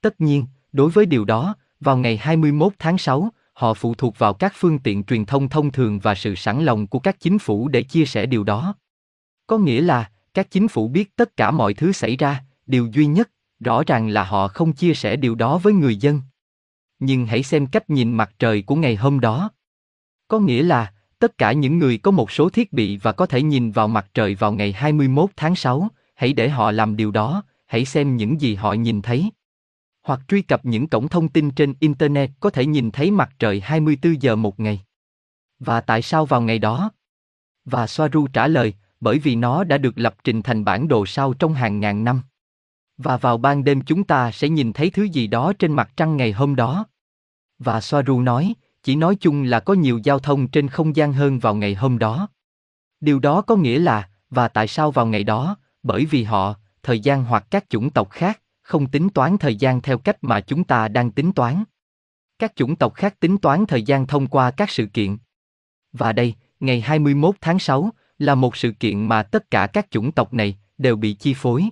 Tất 0.00 0.20
nhiên, 0.20 0.46
đối 0.72 0.90
với 0.90 1.06
điều 1.06 1.24
đó, 1.24 1.54
vào 1.80 1.96
ngày 1.96 2.16
21 2.16 2.72
tháng 2.78 2.98
6, 2.98 3.28
họ 3.52 3.74
phụ 3.74 3.94
thuộc 3.94 4.18
vào 4.18 4.34
các 4.34 4.52
phương 4.56 4.78
tiện 4.78 5.04
truyền 5.04 5.24
thông 5.24 5.48
thông 5.48 5.72
thường 5.72 5.98
và 5.98 6.14
sự 6.14 6.34
sẵn 6.34 6.64
lòng 6.64 6.86
của 6.86 6.98
các 6.98 7.20
chính 7.20 7.38
phủ 7.38 7.68
để 7.68 7.82
chia 7.82 8.04
sẻ 8.04 8.26
điều 8.26 8.44
đó. 8.44 8.74
Có 9.46 9.58
nghĩa 9.58 9.80
là, 9.80 10.10
các 10.34 10.50
chính 10.50 10.68
phủ 10.68 10.88
biết 10.88 11.16
tất 11.16 11.36
cả 11.36 11.50
mọi 11.50 11.74
thứ 11.74 11.92
xảy 11.92 12.16
ra, 12.16 12.44
điều 12.66 12.86
duy 12.92 13.06
nhất, 13.06 13.30
rõ 13.60 13.82
ràng 13.86 14.08
là 14.08 14.24
họ 14.24 14.48
không 14.48 14.72
chia 14.72 14.94
sẻ 14.94 15.16
điều 15.16 15.34
đó 15.34 15.58
với 15.58 15.72
người 15.72 15.96
dân. 15.96 16.20
Nhưng 16.98 17.26
hãy 17.26 17.42
xem 17.42 17.66
cách 17.66 17.90
nhìn 17.90 18.12
mặt 18.12 18.32
trời 18.38 18.62
của 18.62 18.76
ngày 18.76 18.96
hôm 18.96 19.20
đó. 19.20 19.50
Có 20.28 20.38
nghĩa 20.38 20.62
là, 20.62 20.92
tất 21.18 21.38
cả 21.38 21.52
những 21.52 21.78
người 21.78 21.98
có 21.98 22.10
một 22.10 22.30
số 22.30 22.48
thiết 22.48 22.72
bị 22.72 22.96
và 22.96 23.12
có 23.12 23.26
thể 23.26 23.42
nhìn 23.42 23.70
vào 23.70 23.88
mặt 23.88 24.10
trời 24.14 24.34
vào 24.34 24.52
ngày 24.52 24.72
21 24.72 25.30
tháng 25.36 25.56
6, 25.56 25.88
hãy 26.14 26.32
để 26.32 26.48
họ 26.48 26.70
làm 26.70 26.96
điều 26.96 27.10
đó, 27.10 27.42
hãy 27.66 27.84
xem 27.84 28.16
những 28.16 28.40
gì 28.40 28.54
họ 28.54 28.72
nhìn 28.72 29.02
thấy. 29.02 29.30
Hoặc 30.02 30.20
truy 30.28 30.42
cập 30.42 30.64
những 30.64 30.88
cổng 30.88 31.08
thông 31.08 31.28
tin 31.28 31.50
trên 31.50 31.74
Internet 31.80 32.30
có 32.40 32.50
thể 32.50 32.66
nhìn 32.66 32.90
thấy 32.90 33.10
mặt 33.10 33.30
trời 33.38 33.60
24 33.60 34.22
giờ 34.22 34.36
một 34.36 34.60
ngày. 34.60 34.80
Và 35.58 35.80
tại 35.80 36.02
sao 36.02 36.26
vào 36.26 36.42
ngày 36.42 36.58
đó? 36.58 36.90
Và 37.64 37.86
Soaru 37.86 38.26
trả 38.26 38.48
lời, 38.48 38.74
bởi 39.00 39.18
vì 39.18 39.36
nó 39.36 39.64
đã 39.64 39.78
được 39.78 39.98
lập 39.98 40.14
trình 40.24 40.42
thành 40.42 40.64
bản 40.64 40.88
đồ 40.88 41.06
sao 41.06 41.34
trong 41.34 41.54
hàng 41.54 41.80
ngàn 41.80 42.04
năm. 42.04 42.22
Và 42.98 43.16
vào 43.16 43.38
ban 43.38 43.64
đêm 43.64 43.80
chúng 43.80 44.04
ta 44.04 44.30
sẽ 44.30 44.48
nhìn 44.48 44.72
thấy 44.72 44.90
thứ 44.90 45.02
gì 45.02 45.26
đó 45.26 45.52
trên 45.58 45.72
mặt 45.72 45.90
trăng 45.96 46.16
ngày 46.16 46.32
hôm 46.32 46.56
đó. 46.56 46.86
Và 47.58 47.80
Soaru 47.80 48.20
nói, 48.20 48.54
chỉ 48.82 48.96
nói 48.96 49.16
chung 49.20 49.42
là 49.42 49.60
có 49.60 49.74
nhiều 49.74 50.00
giao 50.04 50.18
thông 50.18 50.48
trên 50.48 50.68
không 50.68 50.96
gian 50.96 51.12
hơn 51.12 51.38
vào 51.38 51.54
ngày 51.54 51.74
hôm 51.74 51.98
đó. 51.98 52.28
Điều 53.00 53.18
đó 53.18 53.40
có 53.40 53.56
nghĩa 53.56 53.78
là, 53.78 54.08
và 54.30 54.48
tại 54.48 54.68
sao 54.68 54.90
vào 54.90 55.06
ngày 55.06 55.24
đó, 55.24 55.56
bởi 55.82 56.04
vì 56.04 56.22
họ, 56.24 56.54
thời 56.82 57.00
gian 57.00 57.24
hoặc 57.24 57.46
các 57.50 57.70
chủng 57.70 57.90
tộc 57.90 58.10
khác, 58.10 58.40
không 58.62 58.86
tính 58.86 59.10
toán 59.10 59.38
thời 59.38 59.56
gian 59.56 59.80
theo 59.80 59.98
cách 59.98 60.16
mà 60.24 60.40
chúng 60.40 60.64
ta 60.64 60.88
đang 60.88 61.10
tính 61.10 61.32
toán. 61.32 61.64
Các 62.38 62.56
chủng 62.56 62.76
tộc 62.76 62.94
khác 62.94 63.20
tính 63.20 63.38
toán 63.38 63.66
thời 63.66 63.82
gian 63.82 64.06
thông 64.06 64.26
qua 64.26 64.50
các 64.50 64.70
sự 64.70 64.86
kiện. 64.86 65.16
Và 65.92 66.12
đây, 66.12 66.34
ngày 66.60 66.80
21 66.80 67.34
tháng 67.40 67.58
6, 67.58 67.90
là 68.20 68.34
một 68.34 68.56
sự 68.56 68.72
kiện 68.72 69.08
mà 69.08 69.22
tất 69.22 69.50
cả 69.50 69.66
các 69.66 69.90
chủng 69.90 70.12
tộc 70.12 70.34
này 70.34 70.58
đều 70.78 70.96
bị 70.96 71.12
chi 71.12 71.34
phối. 71.34 71.64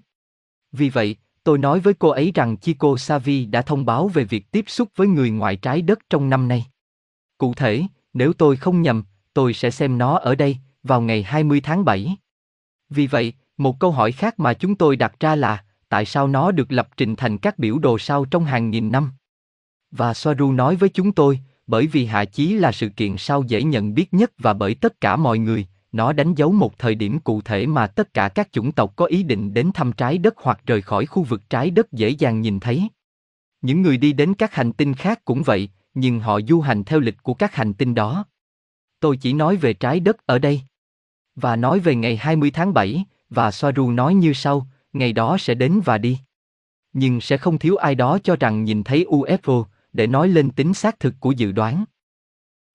Vì 0.73 0.89
vậy, 0.89 1.17
tôi 1.45 1.59
nói 1.59 1.81
với 1.81 1.95
cô 1.95 2.09
ấy 2.09 2.33
rằng 2.35 2.57
Chico 2.57 2.97
Savi 2.97 3.47
đã 3.47 3.63
thông 3.63 3.85
báo 3.85 4.09
về 4.09 4.25
việc 4.25 4.51
tiếp 4.51 4.65
xúc 4.69 4.89
với 4.97 5.07
người 5.07 5.31
ngoài 5.31 5.57
trái 5.57 5.83
đất 5.83 5.99
trong 6.11 6.31
năm 6.31 6.49
nay. 6.49 6.67
Cụ 7.39 7.55
thể, 7.55 7.83
nếu 8.13 8.33
tôi 8.33 8.57
không 8.57 8.83
nhầm, 8.83 9.05
tôi 9.35 9.55
sẽ 9.55 9.71
xem 9.71 9.99
nó 9.99 10.19
ở 10.19 10.35
đây, 10.35 10.57
vào 10.83 11.01
ngày 11.01 11.23
20 11.23 11.61
tháng 11.61 11.85
7. 11.85 12.17
Vì 12.91 13.07
vậy, 13.07 13.33
một 13.57 13.81
câu 13.81 13.91
hỏi 13.91 14.13
khác 14.13 14.41
mà 14.41 14.55
chúng 14.55 14.75
tôi 14.75 14.97
đặt 14.97 15.21
ra 15.21 15.37
là, 15.37 15.65
tại 15.89 16.05
sao 16.05 16.29
nó 16.29 16.51
được 16.51 16.73
lập 16.73 16.89
trình 16.97 17.17
thành 17.17 17.39
các 17.39 17.59
biểu 17.59 17.79
đồ 17.79 17.99
sao 17.99 18.25
trong 18.25 18.45
hàng 18.45 18.71
nghìn 18.71 18.93
năm? 18.93 19.13
Và 19.91 20.15
Soaru 20.15 20.53
nói 20.53 20.77
với 20.77 20.89
chúng 20.89 21.13
tôi, 21.13 21.41
bởi 21.67 21.87
vì 21.87 22.07
hạ 22.07 22.25
chí 22.25 22.55
là 22.55 22.73
sự 22.73 22.89
kiện 22.89 23.17
sao 23.17 23.43
dễ 23.43 23.63
nhận 23.63 23.95
biết 23.95 24.15
nhất 24.15 24.33
và 24.39 24.53
bởi 24.53 24.75
tất 24.75 25.01
cả 25.01 25.17
mọi 25.17 25.39
người, 25.39 25.67
nó 25.93 26.13
đánh 26.13 26.35
dấu 26.35 26.53
một 26.53 26.79
thời 26.79 26.95
điểm 26.95 27.19
cụ 27.19 27.41
thể 27.41 27.67
mà 27.67 27.87
tất 27.87 28.15
cả 28.15 28.29
các 28.29 28.53
chủng 28.53 28.73
tộc 28.73 28.97
có 28.97 29.05
ý 29.05 29.23
định 29.23 29.55
đến 29.55 29.71
thăm 29.75 29.93
trái 29.93 30.19
đất 30.19 30.35
hoặc 30.37 30.61
rời 30.67 30.83
khỏi 30.83 31.07
khu 31.07 31.23
vực 31.23 31.51
trái 31.51 31.71
đất 31.71 31.93
dễ 31.93 32.09
dàng 32.09 32.41
nhìn 32.41 32.61
thấy. 32.61 32.89
Những 33.61 33.83
người 33.83 33.97
đi 33.97 34.13
đến 34.13 34.35
các 34.35 34.55
hành 34.55 34.73
tinh 34.73 34.95
khác 34.95 35.25
cũng 35.25 35.43
vậy, 35.43 35.69
nhưng 35.95 36.21
họ 36.21 36.41
du 36.49 36.61
hành 36.61 36.85
theo 36.85 37.01
lịch 37.01 37.23
của 37.23 37.35
các 37.35 37.55
hành 37.55 37.75
tinh 37.75 37.95
đó. 37.95 38.25
Tôi 39.01 39.17
chỉ 39.17 39.33
nói 39.33 39.57
về 39.57 39.75
trái 39.75 40.01
đất 40.01 40.27
ở 40.27 40.39
đây. 40.39 40.63
Và 41.35 41.57
nói 41.57 41.81
về 41.81 41.95
ngày 41.95 42.17
20 42.17 42.51
tháng 42.51 42.75
7, 42.75 43.05
và 43.31 43.51
Soaru 43.51 43.91
nói 43.91 44.15
như 44.15 44.33
sau, 44.33 44.67
ngày 44.93 45.13
đó 45.13 45.37
sẽ 45.39 45.55
đến 45.55 45.81
và 45.85 45.99
đi. 45.99 46.19
Nhưng 46.93 47.21
sẽ 47.21 47.37
không 47.37 47.59
thiếu 47.59 47.77
ai 47.77 47.95
đó 47.95 48.19
cho 48.25 48.37
rằng 48.37 48.65
nhìn 48.65 48.85
thấy 48.85 49.07
UFO, 49.09 49.65
để 49.93 50.07
nói 50.07 50.29
lên 50.29 50.51
tính 50.51 50.75
xác 50.75 51.01
thực 51.01 51.15
của 51.21 51.33
dự 51.33 51.53
đoán. 51.53 51.85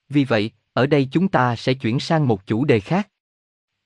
Vì 0.09 0.25
vậy, 0.25 0.51
ở 0.73 0.87
đây 0.87 1.07
chúng 1.11 1.27
ta 1.27 1.55
sẽ 1.55 1.73
chuyển 1.73 1.99
sang 1.99 2.27
một 2.27 2.47
chủ 2.47 2.65
đề 2.65 2.79
khác. 2.79 3.09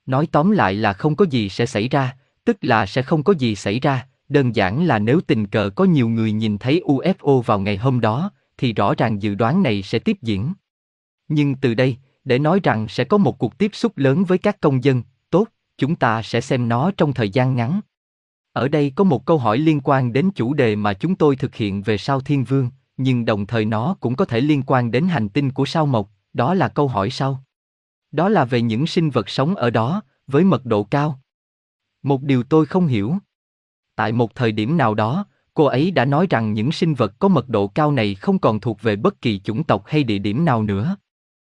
Nói 0.05 0.27
tóm 0.31 0.51
lại 0.51 0.73
là 0.73 0.93
không 0.93 1.15
có 1.15 1.25
gì 1.29 1.49
sẽ 1.49 1.65
xảy 1.65 1.89
ra, 1.89 2.17
tức 2.45 2.57
là 2.61 2.85
sẽ 2.85 3.01
không 3.01 3.23
có 3.23 3.33
gì 3.33 3.55
xảy 3.55 3.79
ra, 3.79 4.07
đơn 4.29 4.55
giản 4.55 4.85
là 4.85 4.99
nếu 4.99 5.21
tình 5.27 5.47
cờ 5.47 5.69
có 5.75 5.83
nhiều 5.83 6.09
người 6.09 6.31
nhìn 6.31 6.57
thấy 6.57 6.81
UFO 6.85 7.41
vào 7.41 7.59
ngày 7.59 7.77
hôm 7.77 7.99
đó, 7.99 8.31
thì 8.57 8.73
rõ 8.73 8.93
ràng 8.97 9.21
dự 9.21 9.35
đoán 9.35 9.63
này 9.63 9.81
sẽ 9.81 9.99
tiếp 9.99 10.17
diễn. 10.21 10.53
Nhưng 11.27 11.55
từ 11.55 11.73
đây, 11.73 11.97
để 12.23 12.39
nói 12.39 12.59
rằng 12.63 12.87
sẽ 12.87 13.03
có 13.03 13.17
một 13.17 13.37
cuộc 13.39 13.57
tiếp 13.57 13.71
xúc 13.73 13.97
lớn 13.97 14.23
với 14.23 14.37
các 14.37 14.61
công 14.61 14.83
dân, 14.83 15.03
tốt, 15.29 15.47
chúng 15.77 15.95
ta 15.95 16.21
sẽ 16.21 16.41
xem 16.41 16.69
nó 16.69 16.91
trong 16.97 17.13
thời 17.13 17.29
gian 17.29 17.55
ngắn. 17.55 17.81
Ở 18.53 18.67
đây 18.67 18.91
có 18.95 19.03
một 19.03 19.25
câu 19.25 19.37
hỏi 19.37 19.57
liên 19.57 19.81
quan 19.83 20.13
đến 20.13 20.29
chủ 20.35 20.53
đề 20.53 20.75
mà 20.75 20.93
chúng 20.93 21.15
tôi 21.15 21.35
thực 21.35 21.55
hiện 21.55 21.81
về 21.81 21.97
sao 21.97 22.19
thiên 22.19 22.43
vương, 22.43 22.69
nhưng 22.97 23.25
đồng 23.25 23.45
thời 23.45 23.65
nó 23.65 23.95
cũng 23.99 24.15
có 24.15 24.25
thể 24.25 24.41
liên 24.41 24.63
quan 24.67 24.91
đến 24.91 25.07
hành 25.07 25.29
tinh 25.29 25.51
của 25.51 25.65
sao 25.65 25.85
mộc, 25.85 26.09
đó 26.33 26.53
là 26.53 26.67
câu 26.67 26.87
hỏi 26.87 27.09
sau. 27.09 27.43
Đó 28.11 28.29
là 28.29 28.45
về 28.45 28.61
những 28.61 28.87
sinh 28.87 29.09
vật 29.09 29.29
sống 29.29 29.55
ở 29.55 29.69
đó, 29.69 30.01
với 30.27 30.43
mật 30.43 30.65
độ 30.65 30.83
cao. 30.83 31.21
Một 32.03 32.21
điều 32.21 32.43
tôi 32.43 32.65
không 32.65 32.87
hiểu. 32.87 33.17
Tại 33.95 34.11
một 34.11 34.35
thời 34.35 34.51
điểm 34.51 34.77
nào 34.77 34.93
đó, 34.93 35.25
cô 35.53 35.65
ấy 35.65 35.91
đã 35.91 36.05
nói 36.05 36.27
rằng 36.29 36.53
những 36.53 36.71
sinh 36.71 36.93
vật 36.93 37.13
có 37.19 37.27
mật 37.27 37.49
độ 37.49 37.67
cao 37.67 37.91
này 37.91 38.15
không 38.15 38.39
còn 38.39 38.59
thuộc 38.59 38.81
về 38.81 38.95
bất 38.95 39.21
kỳ 39.21 39.39
chủng 39.39 39.63
tộc 39.63 39.83
hay 39.85 40.03
địa 40.03 40.17
điểm 40.17 40.45
nào 40.45 40.63
nữa. 40.63 40.95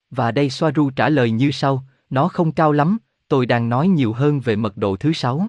Và 0.09 0.31
đây 0.31 0.49
Soaru 0.49 0.89
trả 0.89 1.09
lời 1.09 1.31
như 1.31 1.51
sau, 1.51 1.83
nó 2.09 2.27
không 2.27 2.51
cao 2.51 2.71
lắm, 2.71 2.97
tôi 3.27 3.45
đang 3.45 3.69
nói 3.69 3.87
nhiều 3.87 4.13
hơn 4.13 4.39
về 4.39 4.55
mật 4.55 4.77
độ 4.77 4.95
thứ 4.95 5.13
sáu. 5.13 5.47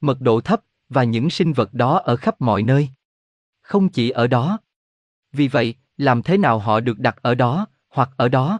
Mật 0.00 0.20
độ 0.20 0.40
thấp, 0.40 0.60
và 0.88 1.04
những 1.04 1.30
sinh 1.30 1.52
vật 1.52 1.74
đó 1.74 1.98
ở 1.98 2.16
khắp 2.16 2.40
mọi 2.40 2.62
nơi. 2.62 2.88
Không 3.62 3.88
chỉ 3.88 4.10
ở 4.10 4.26
đó. 4.26 4.58
Vì 5.32 5.48
vậy, 5.48 5.74
làm 5.96 6.22
thế 6.22 6.38
nào 6.38 6.58
họ 6.58 6.80
được 6.80 6.98
đặt 6.98 7.16
ở 7.22 7.34
đó, 7.34 7.66
hoặc 7.94 8.10
ở 8.16 8.28
đó? 8.28 8.58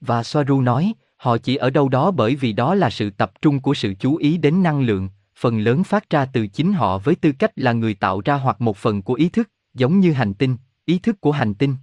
Và 0.00 0.22
Soaru 0.22 0.60
nói, 0.60 0.94
họ 1.16 1.38
chỉ 1.38 1.56
ở 1.56 1.70
đâu 1.70 1.88
đó 1.88 2.10
bởi 2.10 2.34
vì 2.34 2.52
đó 2.52 2.74
là 2.74 2.90
sự 2.90 3.10
tập 3.10 3.32
trung 3.42 3.60
của 3.60 3.74
sự 3.74 3.94
chú 3.98 4.16
ý 4.16 4.38
đến 4.38 4.62
năng 4.62 4.80
lượng, 4.80 5.08
phần 5.38 5.58
lớn 5.58 5.84
phát 5.84 6.10
ra 6.10 6.26
từ 6.26 6.46
chính 6.46 6.72
họ 6.72 6.98
với 6.98 7.14
tư 7.14 7.32
cách 7.38 7.52
là 7.56 7.72
người 7.72 7.94
tạo 7.94 8.20
ra 8.24 8.34
hoặc 8.34 8.60
một 8.60 8.76
phần 8.76 9.02
của 9.02 9.14
ý 9.14 9.28
thức, 9.28 9.50
giống 9.74 10.00
như 10.00 10.12
hành 10.12 10.34
tinh, 10.34 10.56
ý 10.84 10.98
thức 10.98 11.20
của 11.20 11.32
hành 11.32 11.54
tinh. 11.54 11.76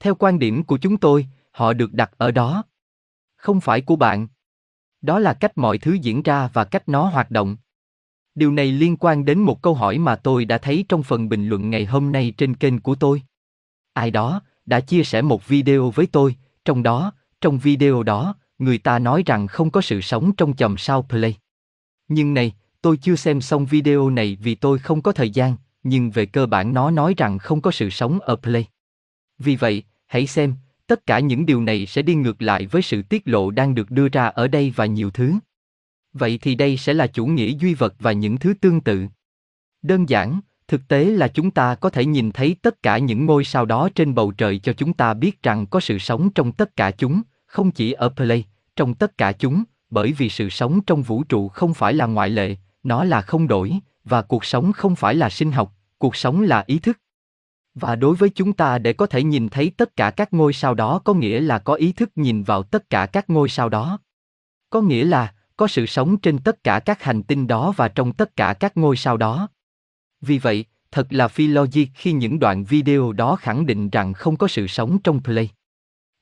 Theo 0.00 0.14
quan 0.14 0.38
điểm 0.38 0.62
của 0.62 0.78
chúng 0.78 0.96
tôi, 0.96 1.26
họ 1.50 1.72
được 1.72 1.92
đặt 1.92 2.10
ở 2.18 2.30
đó. 2.30 2.64
Không 3.36 3.60
phải 3.60 3.80
của 3.80 3.96
bạn. 3.96 4.28
Đó 5.02 5.18
là 5.18 5.34
cách 5.34 5.58
mọi 5.58 5.78
thứ 5.78 5.92
diễn 5.92 6.22
ra 6.22 6.50
và 6.52 6.64
cách 6.64 6.88
nó 6.88 7.04
hoạt 7.04 7.30
động. 7.30 7.56
Điều 8.34 8.52
này 8.52 8.72
liên 8.72 8.96
quan 8.96 9.24
đến 9.24 9.38
một 9.38 9.62
câu 9.62 9.74
hỏi 9.74 9.98
mà 9.98 10.16
tôi 10.16 10.44
đã 10.44 10.58
thấy 10.58 10.84
trong 10.88 11.02
phần 11.02 11.28
bình 11.28 11.48
luận 11.48 11.70
ngày 11.70 11.84
hôm 11.84 12.12
nay 12.12 12.34
trên 12.36 12.56
kênh 12.56 12.80
của 12.80 12.94
tôi. 12.94 13.22
Ai 13.92 14.10
đó 14.10 14.40
đã 14.66 14.80
chia 14.80 15.04
sẻ 15.04 15.22
một 15.22 15.48
video 15.48 15.90
với 15.90 16.06
tôi, 16.06 16.36
trong 16.64 16.82
đó, 16.82 17.12
trong 17.40 17.58
video 17.58 18.02
đó, 18.02 18.34
người 18.58 18.78
ta 18.78 18.98
nói 18.98 19.22
rằng 19.26 19.46
không 19.46 19.70
có 19.70 19.80
sự 19.80 20.00
sống 20.00 20.32
trong 20.36 20.56
chòm 20.56 20.76
sao 20.76 21.02
Play. 21.02 21.36
Nhưng 22.08 22.34
này, 22.34 22.52
tôi 22.82 22.96
chưa 22.96 23.16
xem 23.16 23.40
xong 23.40 23.66
video 23.66 24.10
này 24.10 24.38
vì 24.42 24.54
tôi 24.54 24.78
không 24.78 25.02
có 25.02 25.12
thời 25.12 25.30
gian, 25.30 25.56
nhưng 25.82 26.10
về 26.10 26.26
cơ 26.26 26.46
bản 26.46 26.74
nó 26.74 26.90
nói 26.90 27.14
rằng 27.16 27.38
không 27.38 27.60
có 27.60 27.70
sự 27.70 27.90
sống 27.90 28.20
ở 28.20 28.36
Play. 28.36 28.66
Vì 29.38 29.56
vậy, 29.56 29.82
hãy 30.06 30.26
xem, 30.26 30.54
tất 30.86 31.06
cả 31.06 31.18
những 31.18 31.46
điều 31.46 31.62
này 31.62 31.86
sẽ 31.86 32.02
đi 32.02 32.14
ngược 32.14 32.42
lại 32.42 32.66
với 32.66 32.82
sự 32.82 33.02
tiết 33.02 33.22
lộ 33.28 33.50
đang 33.50 33.74
được 33.74 33.90
đưa 33.90 34.08
ra 34.08 34.26
ở 34.26 34.48
đây 34.48 34.72
và 34.76 34.86
nhiều 34.86 35.10
thứ. 35.10 35.34
Vậy 36.12 36.38
thì 36.42 36.54
đây 36.54 36.76
sẽ 36.76 36.94
là 36.94 37.06
chủ 37.06 37.26
nghĩa 37.26 37.54
duy 37.58 37.74
vật 37.74 37.94
và 37.98 38.12
những 38.12 38.38
thứ 38.38 38.54
tương 38.60 38.80
tự. 38.80 39.06
Đơn 39.82 40.08
giản, 40.08 40.40
thực 40.72 40.88
tế 40.88 41.04
là 41.04 41.28
chúng 41.28 41.50
ta 41.50 41.74
có 41.74 41.90
thể 41.90 42.04
nhìn 42.04 42.32
thấy 42.32 42.56
tất 42.62 42.82
cả 42.82 42.98
những 42.98 43.26
ngôi 43.26 43.44
sao 43.44 43.64
đó 43.64 43.88
trên 43.94 44.14
bầu 44.14 44.32
trời 44.32 44.58
cho 44.58 44.72
chúng 44.72 44.92
ta 44.92 45.14
biết 45.14 45.42
rằng 45.42 45.66
có 45.66 45.80
sự 45.80 45.98
sống 45.98 46.30
trong 46.30 46.52
tất 46.52 46.76
cả 46.76 46.90
chúng, 46.90 47.22
không 47.46 47.70
chỉ 47.70 47.92
ở 47.92 48.08
Play, 48.08 48.44
trong 48.76 48.94
tất 48.94 49.18
cả 49.18 49.32
chúng, 49.32 49.64
bởi 49.90 50.12
vì 50.12 50.28
sự 50.28 50.48
sống 50.48 50.80
trong 50.80 51.02
vũ 51.02 51.22
trụ 51.24 51.48
không 51.48 51.74
phải 51.74 51.94
là 51.94 52.06
ngoại 52.06 52.30
lệ, 52.30 52.56
nó 52.82 53.04
là 53.04 53.20
không 53.20 53.48
đổi, 53.48 53.78
và 54.04 54.22
cuộc 54.22 54.44
sống 54.44 54.72
không 54.72 54.96
phải 54.96 55.14
là 55.14 55.30
sinh 55.30 55.52
học, 55.52 55.72
cuộc 55.98 56.16
sống 56.16 56.42
là 56.42 56.64
ý 56.66 56.78
thức. 56.78 56.98
Và 57.74 57.96
đối 57.96 58.14
với 58.14 58.30
chúng 58.30 58.52
ta 58.52 58.78
để 58.78 58.92
có 58.92 59.06
thể 59.06 59.22
nhìn 59.22 59.48
thấy 59.48 59.72
tất 59.76 59.96
cả 59.96 60.10
các 60.10 60.32
ngôi 60.32 60.52
sao 60.52 60.74
đó 60.74 60.98
có 61.04 61.14
nghĩa 61.14 61.40
là 61.40 61.58
có 61.58 61.74
ý 61.74 61.92
thức 61.92 62.10
nhìn 62.16 62.42
vào 62.42 62.62
tất 62.62 62.90
cả 62.90 63.06
các 63.06 63.30
ngôi 63.30 63.48
sao 63.48 63.68
đó. 63.68 63.98
Có 64.70 64.80
nghĩa 64.80 65.04
là 65.04 65.34
có 65.56 65.66
sự 65.66 65.86
sống 65.86 66.16
trên 66.16 66.38
tất 66.38 66.64
cả 66.64 66.80
các 66.80 67.02
hành 67.02 67.22
tinh 67.22 67.46
đó 67.46 67.72
và 67.76 67.88
trong 67.88 68.12
tất 68.12 68.36
cả 68.36 68.54
các 68.60 68.76
ngôi 68.76 68.96
sao 68.96 69.16
đó. 69.16 69.48
Vì 70.22 70.38
vậy, 70.38 70.64
thật 70.90 71.12
là 71.12 71.28
phi 71.28 71.46
logic 71.46 71.84
khi 71.94 72.12
những 72.12 72.38
đoạn 72.38 72.64
video 72.64 73.12
đó 73.12 73.36
khẳng 73.36 73.66
định 73.66 73.90
rằng 73.90 74.12
không 74.12 74.36
có 74.36 74.48
sự 74.48 74.66
sống 74.66 74.98
trong 75.04 75.22
Play. 75.22 75.50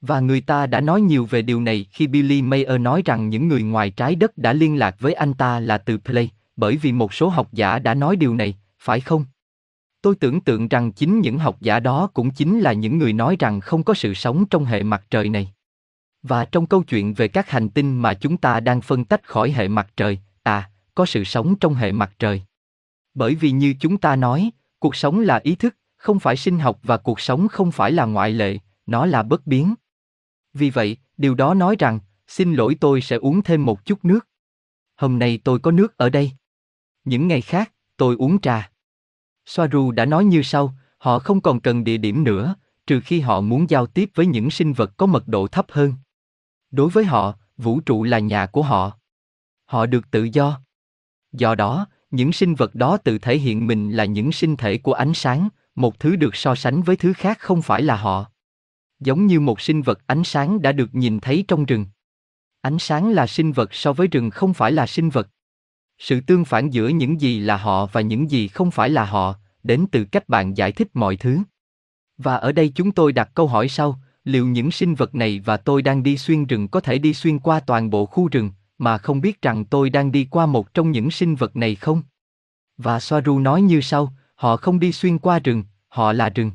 Và 0.00 0.20
người 0.20 0.40
ta 0.40 0.66
đã 0.66 0.80
nói 0.80 1.00
nhiều 1.00 1.26
về 1.30 1.42
điều 1.42 1.60
này 1.60 1.86
khi 1.90 2.06
Billy 2.06 2.42
Mayer 2.42 2.80
nói 2.80 3.02
rằng 3.04 3.28
những 3.28 3.48
người 3.48 3.62
ngoài 3.62 3.90
trái 3.90 4.14
đất 4.14 4.38
đã 4.38 4.52
liên 4.52 4.78
lạc 4.78 4.96
với 5.00 5.12
anh 5.12 5.34
ta 5.34 5.60
là 5.60 5.78
từ 5.78 5.98
Play, 5.98 6.30
bởi 6.56 6.76
vì 6.76 6.92
một 6.92 7.14
số 7.14 7.28
học 7.28 7.48
giả 7.52 7.78
đã 7.78 7.94
nói 7.94 8.16
điều 8.16 8.34
này, 8.34 8.58
phải 8.78 9.00
không? 9.00 9.24
Tôi 10.02 10.14
tưởng 10.14 10.40
tượng 10.40 10.68
rằng 10.68 10.92
chính 10.92 11.20
những 11.20 11.38
học 11.38 11.56
giả 11.60 11.80
đó 11.80 12.10
cũng 12.14 12.30
chính 12.30 12.60
là 12.60 12.72
những 12.72 12.98
người 12.98 13.12
nói 13.12 13.36
rằng 13.38 13.60
không 13.60 13.82
có 13.82 13.94
sự 13.94 14.14
sống 14.14 14.44
trong 14.50 14.64
hệ 14.64 14.82
mặt 14.82 15.04
trời 15.10 15.28
này. 15.28 15.52
Và 16.22 16.44
trong 16.44 16.66
câu 16.66 16.82
chuyện 16.82 17.14
về 17.14 17.28
các 17.28 17.50
hành 17.50 17.68
tinh 17.68 17.98
mà 17.98 18.14
chúng 18.14 18.36
ta 18.36 18.60
đang 18.60 18.80
phân 18.80 19.04
tách 19.04 19.28
khỏi 19.28 19.50
hệ 19.50 19.68
mặt 19.68 19.88
trời, 19.96 20.18
à, 20.42 20.70
có 20.94 21.06
sự 21.06 21.24
sống 21.24 21.54
trong 21.60 21.74
hệ 21.74 21.92
mặt 21.92 22.12
trời. 22.18 22.42
Bởi 23.14 23.34
vì 23.34 23.50
như 23.50 23.74
chúng 23.80 23.98
ta 23.98 24.16
nói, 24.16 24.50
cuộc 24.78 24.96
sống 24.96 25.20
là 25.20 25.40
ý 25.42 25.54
thức, 25.54 25.76
không 25.96 26.18
phải 26.20 26.36
sinh 26.36 26.58
học 26.58 26.80
và 26.82 26.96
cuộc 26.96 27.20
sống 27.20 27.48
không 27.48 27.72
phải 27.72 27.92
là 27.92 28.04
ngoại 28.04 28.30
lệ, 28.30 28.58
nó 28.86 29.06
là 29.06 29.22
bất 29.22 29.46
biến. 29.46 29.74
Vì 30.54 30.70
vậy, 30.70 30.96
điều 31.16 31.34
đó 31.34 31.54
nói 31.54 31.76
rằng, 31.78 32.00
xin 32.26 32.54
lỗi 32.54 32.76
tôi 32.80 33.00
sẽ 33.00 33.16
uống 33.16 33.42
thêm 33.42 33.64
một 33.64 33.84
chút 33.84 34.04
nước. 34.04 34.28
Hôm 34.96 35.18
nay 35.18 35.38
tôi 35.44 35.58
có 35.58 35.70
nước 35.70 35.96
ở 35.96 36.10
đây. 36.10 36.32
Những 37.04 37.28
ngày 37.28 37.40
khác, 37.40 37.72
tôi 37.96 38.16
uống 38.18 38.40
trà. 38.40 38.70
Soaru 39.46 39.90
đã 39.90 40.04
nói 40.04 40.24
như 40.24 40.42
sau, 40.42 40.74
họ 40.98 41.18
không 41.18 41.40
còn 41.40 41.60
cần 41.60 41.84
địa 41.84 41.96
điểm 41.96 42.24
nữa, 42.24 42.54
trừ 42.86 43.00
khi 43.04 43.20
họ 43.20 43.40
muốn 43.40 43.70
giao 43.70 43.86
tiếp 43.86 44.10
với 44.14 44.26
những 44.26 44.50
sinh 44.50 44.72
vật 44.72 44.92
có 44.96 45.06
mật 45.06 45.28
độ 45.28 45.46
thấp 45.46 45.66
hơn. 45.68 45.94
Đối 46.70 46.90
với 46.90 47.04
họ, 47.04 47.34
vũ 47.56 47.80
trụ 47.80 48.04
là 48.04 48.18
nhà 48.18 48.46
của 48.46 48.62
họ. 48.62 48.98
Họ 49.64 49.86
được 49.86 50.10
tự 50.10 50.28
do. 50.32 50.60
Do 51.32 51.54
đó, 51.54 51.86
những 52.10 52.32
sinh 52.32 52.54
vật 52.54 52.74
đó 52.74 52.96
tự 52.96 53.18
thể 53.18 53.38
hiện 53.38 53.66
mình 53.66 53.90
là 53.90 54.04
những 54.04 54.32
sinh 54.32 54.56
thể 54.56 54.78
của 54.78 54.92
ánh 54.92 55.14
sáng, 55.14 55.48
một 55.74 55.98
thứ 55.98 56.16
được 56.16 56.36
so 56.36 56.54
sánh 56.54 56.82
với 56.82 56.96
thứ 56.96 57.12
khác 57.12 57.38
không 57.38 57.62
phải 57.62 57.82
là 57.82 57.96
họ. 57.96 58.26
Giống 59.00 59.26
như 59.26 59.40
một 59.40 59.60
sinh 59.60 59.82
vật 59.82 60.00
ánh 60.06 60.24
sáng 60.24 60.62
đã 60.62 60.72
được 60.72 60.94
nhìn 60.94 61.20
thấy 61.20 61.44
trong 61.48 61.64
rừng. 61.64 61.86
Ánh 62.60 62.78
sáng 62.78 63.10
là 63.10 63.26
sinh 63.26 63.52
vật 63.52 63.74
so 63.74 63.92
với 63.92 64.06
rừng 64.06 64.30
không 64.30 64.54
phải 64.54 64.72
là 64.72 64.86
sinh 64.86 65.10
vật. 65.10 65.28
Sự 65.98 66.20
tương 66.20 66.44
phản 66.44 66.70
giữa 66.70 66.88
những 66.88 67.20
gì 67.20 67.40
là 67.40 67.56
họ 67.56 67.86
và 67.86 68.00
những 68.00 68.30
gì 68.30 68.48
không 68.48 68.70
phải 68.70 68.90
là 68.90 69.04
họ, 69.04 69.34
đến 69.62 69.86
từ 69.92 70.04
cách 70.04 70.28
bạn 70.28 70.56
giải 70.56 70.72
thích 70.72 70.88
mọi 70.94 71.16
thứ. 71.16 71.38
Và 72.18 72.36
ở 72.36 72.52
đây 72.52 72.72
chúng 72.74 72.92
tôi 72.92 73.12
đặt 73.12 73.30
câu 73.34 73.46
hỏi 73.46 73.68
sau, 73.68 74.00
liệu 74.24 74.46
những 74.46 74.70
sinh 74.70 74.94
vật 74.94 75.14
này 75.14 75.40
và 75.44 75.56
tôi 75.56 75.82
đang 75.82 76.02
đi 76.02 76.16
xuyên 76.16 76.44
rừng 76.46 76.68
có 76.68 76.80
thể 76.80 76.98
đi 76.98 77.14
xuyên 77.14 77.38
qua 77.38 77.60
toàn 77.60 77.90
bộ 77.90 78.06
khu 78.06 78.28
rừng, 78.28 78.50
mà 78.80 78.98
không 78.98 79.20
biết 79.20 79.42
rằng 79.42 79.64
tôi 79.64 79.90
đang 79.90 80.12
đi 80.12 80.28
qua 80.30 80.46
một 80.46 80.74
trong 80.74 80.90
những 80.90 81.10
sinh 81.10 81.34
vật 81.34 81.56
này 81.56 81.74
không? 81.74 82.02
Và 82.76 83.00
Soaru 83.00 83.38
nói 83.38 83.62
như 83.62 83.80
sau, 83.80 84.12
họ 84.34 84.56
không 84.56 84.80
đi 84.80 84.92
xuyên 84.92 85.18
qua 85.18 85.38
rừng, 85.38 85.64
họ 85.88 86.12
là 86.12 86.28
rừng. 86.28 86.52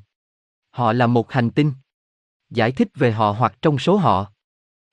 Họ 0.70 0.94
là 0.94 1.08
một 1.08 1.32
hành 1.32 1.50
tinh. 1.50 1.74
Giải 2.50 2.72
thích 2.72 2.88
về 2.96 3.12
họ 3.12 3.32
hoặc 3.32 3.56
trong 3.62 3.78
số 3.78 3.98
họ. 3.98 4.32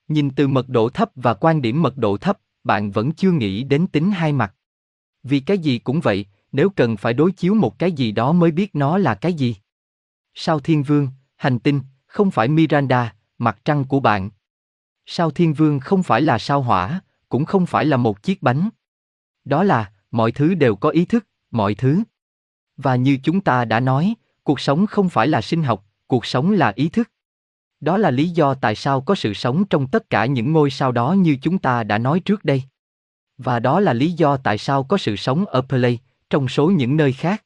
Nhìn 0.08 0.30
từ 0.30 0.48
mật 0.48 0.68
độ 0.68 0.88
thấp 0.88 1.10
và 1.14 1.34
quan 1.34 1.62
điểm 1.62 1.82
mật 1.82 1.96
độ 1.96 2.16
thấp, 2.16 2.38
bạn 2.64 2.90
vẫn 2.90 3.12
chưa 3.12 3.30
nghĩ 3.30 3.62
đến 3.62 3.86
tính 3.86 4.10
hai 4.10 4.32
mặt. 4.32 4.54
Vì 5.22 5.40
cái 5.40 5.58
gì 5.58 5.78
cũng 5.78 6.00
vậy, 6.00 6.26
nếu 6.52 6.70
cần 6.70 6.96
phải 6.96 7.14
đối 7.14 7.32
chiếu 7.32 7.54
một 7.54 7.78
cái 7.78 7.92
gì 7.92 8.12
đó 8.12 8.32
mới 8.32 8.50
biết 8.50 8.74
nó 8.74 8.98
là 8.98 9.14
cái 9.14 9.34
gì. 9.34 9.56
Sao 10.34 10.60
Thiên 10.60 10.82
Vương, 10.82 11.08
hành 11.36 11.58
tinh, 11.58 11.80
không 12.06 12.30
phải 12.30 12.48
Miranda, 12.48 13.14
mặt 13.38 13.58
trăng 13.64 13.84
của 13.84 14.00
bạn. 14.00 14.30
Sao 15.06 15.30
Thiên 15.30 15.54
Vương 15.54 15.80
không 15.80 16.02
phải 16.02 16.22
là 16.22 16.38
sao 16.38 16.62
hỏa, 16.62 17.00
cũng 17.32 17.44
không 17.44 17.66
phải 17.66 17.84
là 17.84 17.96
một 17.96 18.22
chiếc 18.22 18.42
bánh. 18.42 18.68
Đó 19.44 19.62
là, 19.62 19.92
mọi 20.10 20.32
thứ 20.32 20.54
đều 20.54 20.76
có 20.76 20.88
ý 20.88 21.04
thức, 21.04 21.26
mọi 21.50 21.74
thứ. 21.74 22.02
Và 22.76 22.96
như 22.96 23.18
chúng 23.22 23.40
ta 23.40 23.64
đã 23.64 23.80
nói, 23.80 24.14
cuộc 24.42 24.60
sống 24.60 24.86
không 24.86 25.08
phải 25.08 25.28
là 25.28 25.40
sinh 25.40 25.62
học, 25.62 25.84
cuộc 26.06 26.26
sống 26.26 26.50
là 26.50 26.72
ý 26.76 26.88
thức. 26.88 27.10
Đó 27.80 27.96
là 27.96 28.10
lý 28.10 28.28
do 28.28 28.54
tại 28.54 28.74
sao 28.74 29.00
có 29.00 29.14
sự 29.14 29.34
sống 29.34 29.64
trong 29.64 29.88
tất 29.88 30.10
cả 30.10 30.26
những 30.26 30.52
ngôi 30.52 30.70
sao 30.70 30.92
đó 30.92 31.12
như 31.12 31.36
chúng 31.42 31.58
ta 31.58 31.84
đã 31.84 31.98
nói 31.98 32.20
trước 32.20 32.44
đây. 32.44 32.62
Và 33.38 33.58
đó 33.58 33.80
là 33.80 33.92
lý 33.92 34.12
do 34.12 34.36
tại 34.36 34.58
sao 34.58 34.84
có 34.84 34.98
sự 34.98 35.16
sống 35.16 35.46
ở 35.46 35.62
Play, 35.62 35.98
trong 36.30 36.48
số 36.48 36.70
những 36.70 36.96
nơi 36.96 37.12
khác. 37.12 37.44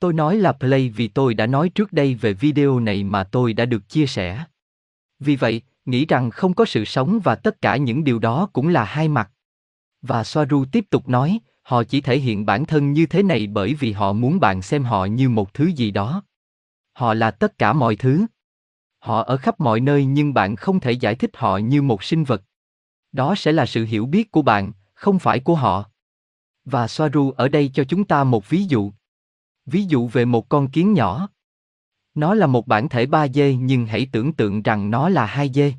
Tôi 0.00 0.12
nói 0.12 0.36
là 0.36 0.52
Play 0.52 0.88
vì 0.88 1.08
tôi 1.08 1.34
đã 1.34 1.46
nói 1.46 1.68
trước 1.68 1.92
đây 1.92 2.14
về 2.14 2.32
video 2.32 2.80
này 2.80 3.04
mà 3.04 3.24
tôi 3.24 3.52
đã 3.52 3.64
được 3.64 3.88
chia 3.88 4.06
sẻ. 4.06 4.44
Vì 5.18 5.36
vậy, 5.36 5.62
nghĩ 5.88 6.06
rằng 6.06 6.30
không 6.30 6.54
có 6.54 6.64
sự 6.64 6.84
sống 6.84 7.20
và 7.24 7.34
tất 7.34 7.60
cả 7.60 7.76
những 7.76 8.04
điều 8.04 8.18
đó 8.18 8.48
cũng 8.52 8.68
là 8.68 8.84
hai 8.84 9.08
mặt. 9.08 9.30
Và 10.02 10.24
Soaru 10.24 10.64
tiếp 10.72 10.84
tục 10.90 11.08
nói, 11.08 11.38
họ 11.62 11.84
chỉ 11.84 12.00
thể 12.00 12.18
hiện 12.18 12.46
bản 12.46 12.64
thân 12.64 12.92
như 12.92 13.06
thế 13.06 13.22
này 13.22 13.46
bởi 13.46 13.74
vì 13.74 13.92
họ 13.92 14.12
muốn 14.12 14.40
bạn 14.40 14.62
xem 14.62 14.84
họ 14.84 15.04
như 15.04 15.28
một 15.28 15.54
thứ 15.54 15.66
gì 15.66 15.90
đó. 15.90 16.22
Họ 16.92 17.14
là 17.14 17.30
tất 17.30 17.58
cả 17.58 17.72
mọi 17.72 17.96
thứ. 17.96 18.26
Họ 18.98 19.22
ở 19.22 19.36
khắp 19.36 19.60
mọi 19.60 19.80
nơi 19.80 20.04
nhưng 20.04 20.34
bạn 20.34 20.56
không 20.56 20.80
thể 20.80 20.92
giải 20.92 21.14
thích 21.14 21.30
họ 21.34 21.56
như 21.56 21.82
một 21.82 22.02
sinh 22.02 22.24
vật. 22.24 22.42
Đó 23.12 23.34
sẽ 23.34 23.52
là 23.52 23.66
sự 23.66 23.84
hiểu 23.84 24.06
biết 24.06 24.30
của 24.30 24.42
bạn, 24.42 24.72
không 24.94 25.18
phải 25.18 25.40
của 25.40 25.54
họ. 25.54 25.84
Và 26.64 26.88
Soaru 26.88 27.30
ở 27.30 27.48
đây 27.48 27.70
cho 27.74 27.84
chúng 27.84 28.04
ta 28.04 28.24
một 28.24 28.48
ví 28.48 28.64
dụ. 28.64 28.92
Ví 29.66 29.84
dụ 29.84 30.08
về 30.08 30.24
một 30.24 30.48
con 30.48 30.70
kiến 30.70 30.92
nhỏ. 30.92 31.28
Nó 32.18 32.34
là 32.34 32.46
một 32.46 32.66
bản 32.66 32.88
thể 32.88 33.06
3D 33.06 33.58
nhưng 33.60 33.86
hãy 33.86 34.08
tưởng 34.12 34.32
tượng 34.32 34.62
rằng 34.62 34.90
nó 34.90 35.08
là 35.08 35.26
2D. 35.26 35.72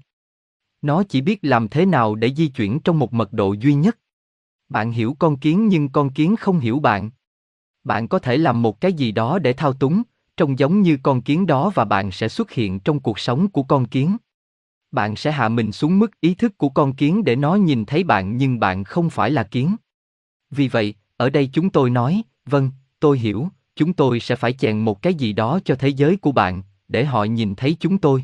Nó 0.82 1.04
chỉ 1.04 1.22
biết 1.22 1.40
làm 1.42 1.68
thế 1.68 1.86
nào 1.86 2.16
để 2.16 2.34
di 2.36 2.48
chuyển 2.48 2.80
trong 2.80 3.00
một 3.00 3.14
mật 3.14 3.34
độ 3.34 3.54
duy 3.54 3.74
nhất. 3.74 3.98
Bạn 4.70 4.92
hiểu 4.92 5.16
con 5.20 5.38
kiến 5.38 5.68
nhưng 5.68 5.90
con 5.90 6.10
kiến 6.10 6.36
không 6.36 6.60
hiểu 6.60 6.80
bạn. 6.80 7.10
Bạn 7.84 8.08
có 8.08 8.20
thể 8.20 8.38
làm 8.38 8.62
một 8.62 8.82
cái 8.82 8.94
gì 8.94 9.12
đó 9.12 9.40
để 9.40 9.54
thao 9.54 9.74
túng, 9.74 10.04
trông 10.38 10.60
giống 10.60 10.82
như 10.82 10.98
con 11.04 11.22
kiến 11.22 11.46
đó 11.46 11.72
và 11.76 11.86
bạn 11.86 12.12
sẽ 12.12 12.30
xuất 12.30 12.52
hiện 12.52 12.80
trong 12.80 13.00
cuộc 13.00 13.20
sống 13.20 13.48
của 13.48 13.64
con 13.64 13.86
kiến. 13.86 14.18
Bạn 14.92 15.16
sẽ 15.16 15.32
hạ 15.32 15.50
mình 15.50 15.72
xuống 15.72 16.00
mức 16.00 16.22
ý 16.22 16.36
thức 16.36 16.58
của 16.58 16.70
con 16.70 16.96
kiến 16.96 17.24
để 17.24 17.36
nó 17.36 17.56
nhìn 17.56 17.86
thấy 17.86 18.04
bạn 18.04 18.38
nhưng 18.38 18.60
bạn 18.60 18.84
không 18.84 19.10
phải 19.10 19.32
là 19.32 19.44
kiến. 19.44 19.76
Vì 20.52 20.68
vậy, 20.68 20.94
ở 21.18 21.30
đây 21.30 21.50
chúng 21.54 21.70
tôi 21.70 21.90
nói, 21.90 22.24
vâng, 22.46 22.72
tôi 23.00 23.20
hiểu, 23.20 23.48
chúng 23.80 23.94
tôi 23.94 24.20
sẽ 24.20 24.36
phải 24.36 24.54
chèn 24.54 24.80
một 24.80 25.02
cái 25.02 25.14
gì 25.14 25.34
đó 25.34 25.60
cho 25.66 25.76
thế 25.76 25.90
giới 25.90 26.18
của 26.18 26.32
bạn, 26.32 26.62
để 26.88 27.06
họ 27.06 27.24
nhìn 27.24 27.56
thấy 27.56 27.78
chúng 27.80 27.98
tôi. 27.98 28.24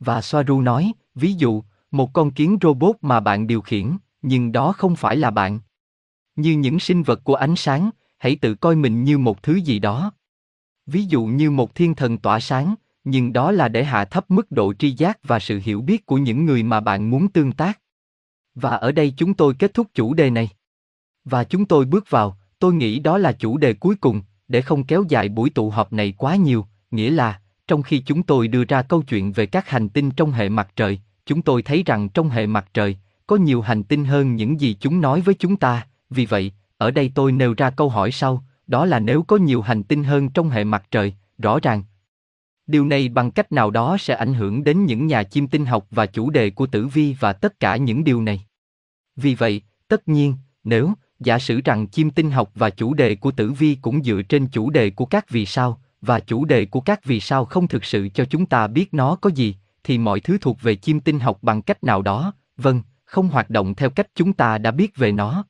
Và 0.00 0.22
Soaru 0.22 0.60
nói, 0.60 0.92
ví 1.14 1.32
dụ, 1.32 1.62
một 1.90 2.12
con 2.12 2.30
kiến 2.30 2.58
robot 2.62 2.96
mà 3.02 3.20
bạn 3.20 3.46
điều 3.46 3.60
khiển, 3.60 3.96
nhưng 4.22 4.52
đó 4.52 4.72
không 4.72 4.96
phải 4.96 5.16
là 5.16 5.30
bạn. 5.30 5.60
Như 6.36 6.52
những 6.52 6.80
sinh 6.80 7.02
vật 7.02 7.20
của 7.24 7.34
ánh 7.34 7.56
sáng, 7.56 7.90
hãy 8.18 8.36
tự 8.36 8.54
coi 8.54 8.76
mình 8.76 9.04
như 9.04 9.18
một 9.18 9.42
thứ 9.42 9.54
gì 9.54 9.78
đó. 9.78 10.12
Ví 10.86 11.04
dụ 11.04 11.24
như 11.24 11.50
một 11.50 11.74
thiên 11.74 11.94
thần 11.94 12.18
tỏa 12.18 12.40
sáng, 12.40 12.74
nhưng 13.04 13.32
đó 13.32 13.52
là 13.52 13.68
để 13.68 13.84
hạ 13.84 14.04
thấp 14.04 14.30
mức 14.30 14.50
độ 14.50 14.74
tri 14.74 14.90
giác 14.90 15.18
và 15.22 15.38
sự 15.38 15.60
hiểu 15.64 15.80
biết 15.80 16.06
của 16.06 16.18
những 16.18 16.44
người 16.44 16.62
mà 16.62 16.80
bạn 16.80 17.10
muốn 17.10 17.28
tương 17.28 17.52
tác. 17.52 17.80
Và 18.54 18.70
ở 18.70 18.92
đây 18.92 19.14
chúng 19.16 19.34
tôi 19.34 19.54
kết 19.58 19.74
thúc 19.74 19.86
chủ 19.94 20.14
đề 20.14 20.30
này. 20.30 20.48
Và 21.24 21.44
chúng 21.44 21.64
tôi 21.64 21.84
bước 21.84 22.10
vào, 22.10 22.38
tôi 22.58 22.74
nghĩ 22.74 22.98
đó 22.98 23.18
là 23.18 23.32
chủ 23.32 23.56
đề 23.56 23.74
cuối 23.74 23.96
cùng, 23.96 24.22
để 24.52 24.62
không 24.62 24.84
kéo 24.84 25.04
dài 25.08 25.28
buổi 25.28 25.50
tụ 25.50 25.70
họp 25.70 25.92
này 25.92 26.14
quá 26.18 26.36
nhiều, 26.36 26.66
nghĩa 26.90 27.10
là, 27.10 27.40
trong 27.68 27.82
khi 27.82 27.98
chúng 28.06 28.22
tôi 28.22 28.48
đưa 28.48 28.64
ra 28.64 28.82
câu 28.82 29.02
chuyện 29.02 29.32
về 29.32 29.46
các 29.46 29.68
hành 29.68 29.88
tinh 29.88 30.10
trong 30.10 30.32
hệ 30.32 30.48
mặt 30.48 30.68
trời, 30.76 31.00
chúng 31.26 31.42
tôi 31.42 31.62
thấy 31.62 31.82
rằng 31.86 32.08
trong 32.08 32.28
hệ 32.28 32.46
mặt 32.46 32.66
trời, 32.74 32.96
có 33.26 33.36
nhiều 33.36 33.60
hành 33.62 33.82
tinh 33.82 34.04
hơn 34.04 34.36
những 34.36 34.60
gì 34.60 34.76
chúng 34.80 35.00
nói 35.00 35.20
với 35.20 35.34
chúng 35.34 35.56
ta, 35.56 35.86
vì 36.10 36.26
vậy, 36.26 36.52
ở 36.78 36.90
đây 36.90 37.12
tôi 37.14 37.32
nêu 37.32 37.54
ra 37.56 37.70
câu 37.70 37.88
hỏi 37.88 38.12
sau, 38.12 38.44
đó 38.66 38.84
là 38.84 38.98
nếu 38.98 39.22
có 39.22 39.36
nhiều 39.36 39.62
hành 39.62 39.82
tinh 39.82 40.04
hơn 40.04 40.28
trong 40.28 40.50
hệ 40.50 40.64
mặt 40.64 40.84
trời, 40.90 41.14
rõ 41.38 41.58
ràng, 41.62 41.82
điều 42.66 42.86
này 42.86 43.08
bằng 43.08 43.30
cách 43.30 43.52
nào 43.52 43.70
đó 43.70 43.96
sẽ 44.00 44.14
ảnh 44.14 44.34
hưởng 44.34 44.64
đến 44.64 44.84
những 44.84 45.06
nhà 45.06 45.22
chiêm 45.22 45.46
tinh 45.46 45.66
học 45.66 45.86
và 45.90 46.06
chủ 46.06 46.30
đề 46.30 46.50
của 46.50 46.66
tử 46.66 46.86
vi 46.86 47.16
và 47.20 47.32
tất 47.32 47.60
cả 47.60 47.76
những 47.76 48.04
điều 48.04 48.22
này. 48.22 48.46
Vì 49.16 49.34
vậy, 49.34 49.62
tất 49.88 50.08
nhiên, 50.08 50.34
nếu 50.64 50.92
giả 51.24 51.38
sử 51.38 51.60
rằng 51.64 51.88
chiêm 51.88 52.10
tinh 52.10 52.30
học 52.30 52.50
và 52.54 52.70
chủ 52.70 52.94
đề 52.94 53.14
của 53.14 53.30
tử 53.30 53.52
vi 53.52 53.76
cũng 53.82 54.04
dựa 54.04 54.22
trên 54.22 54.46
chủ 54.46 54.70
đề 54.70 54.90
của 54.90 55.04
các 55.04 55.30
vì 55.30 55.46
sao, 55.46 55.80
và 56.00 56.20
chủ 56.20 56.44
đề 56.44 56.66
của 56.66 56.80
các 56.80 57.04
vì 57.04 57.20
sao 57.20 57.44
không 57.44 57.68
thực 57.68 57.84
sự 57.84 58.08
cho 58.14 58.24
chúng 58.24 58.46
ta 58.46 58.66
biết 58.66 58.94
nó 58.94 59.16
có 59.16 59.30
gì, 59.30 59.56
thì 59.84 59.98
mọi 59.98 60.20
thứ 60.20 60.38
thuộc 60.40 60.62
về 60.62 60.76
chiêm 60.76 61.00
tinh 61.00 61.20
học 61.20 61.38
bằng 61.42 61.62
cách 61.62 61.84
nào 61.84 62.02
đó 62.02 62.32
vâng 62.56 62.82
không 63.04 63.28
hoạt 63.28 63.50
động 63.50 63.74
theo 63.74 63.90
cách 63.90 64.06
chúng 64.14 64.32
ta 64.32 64.58
đã 64.58 64.70
biết 64.70 64.96
về 64.96 65.12
nó. 65.12 65.44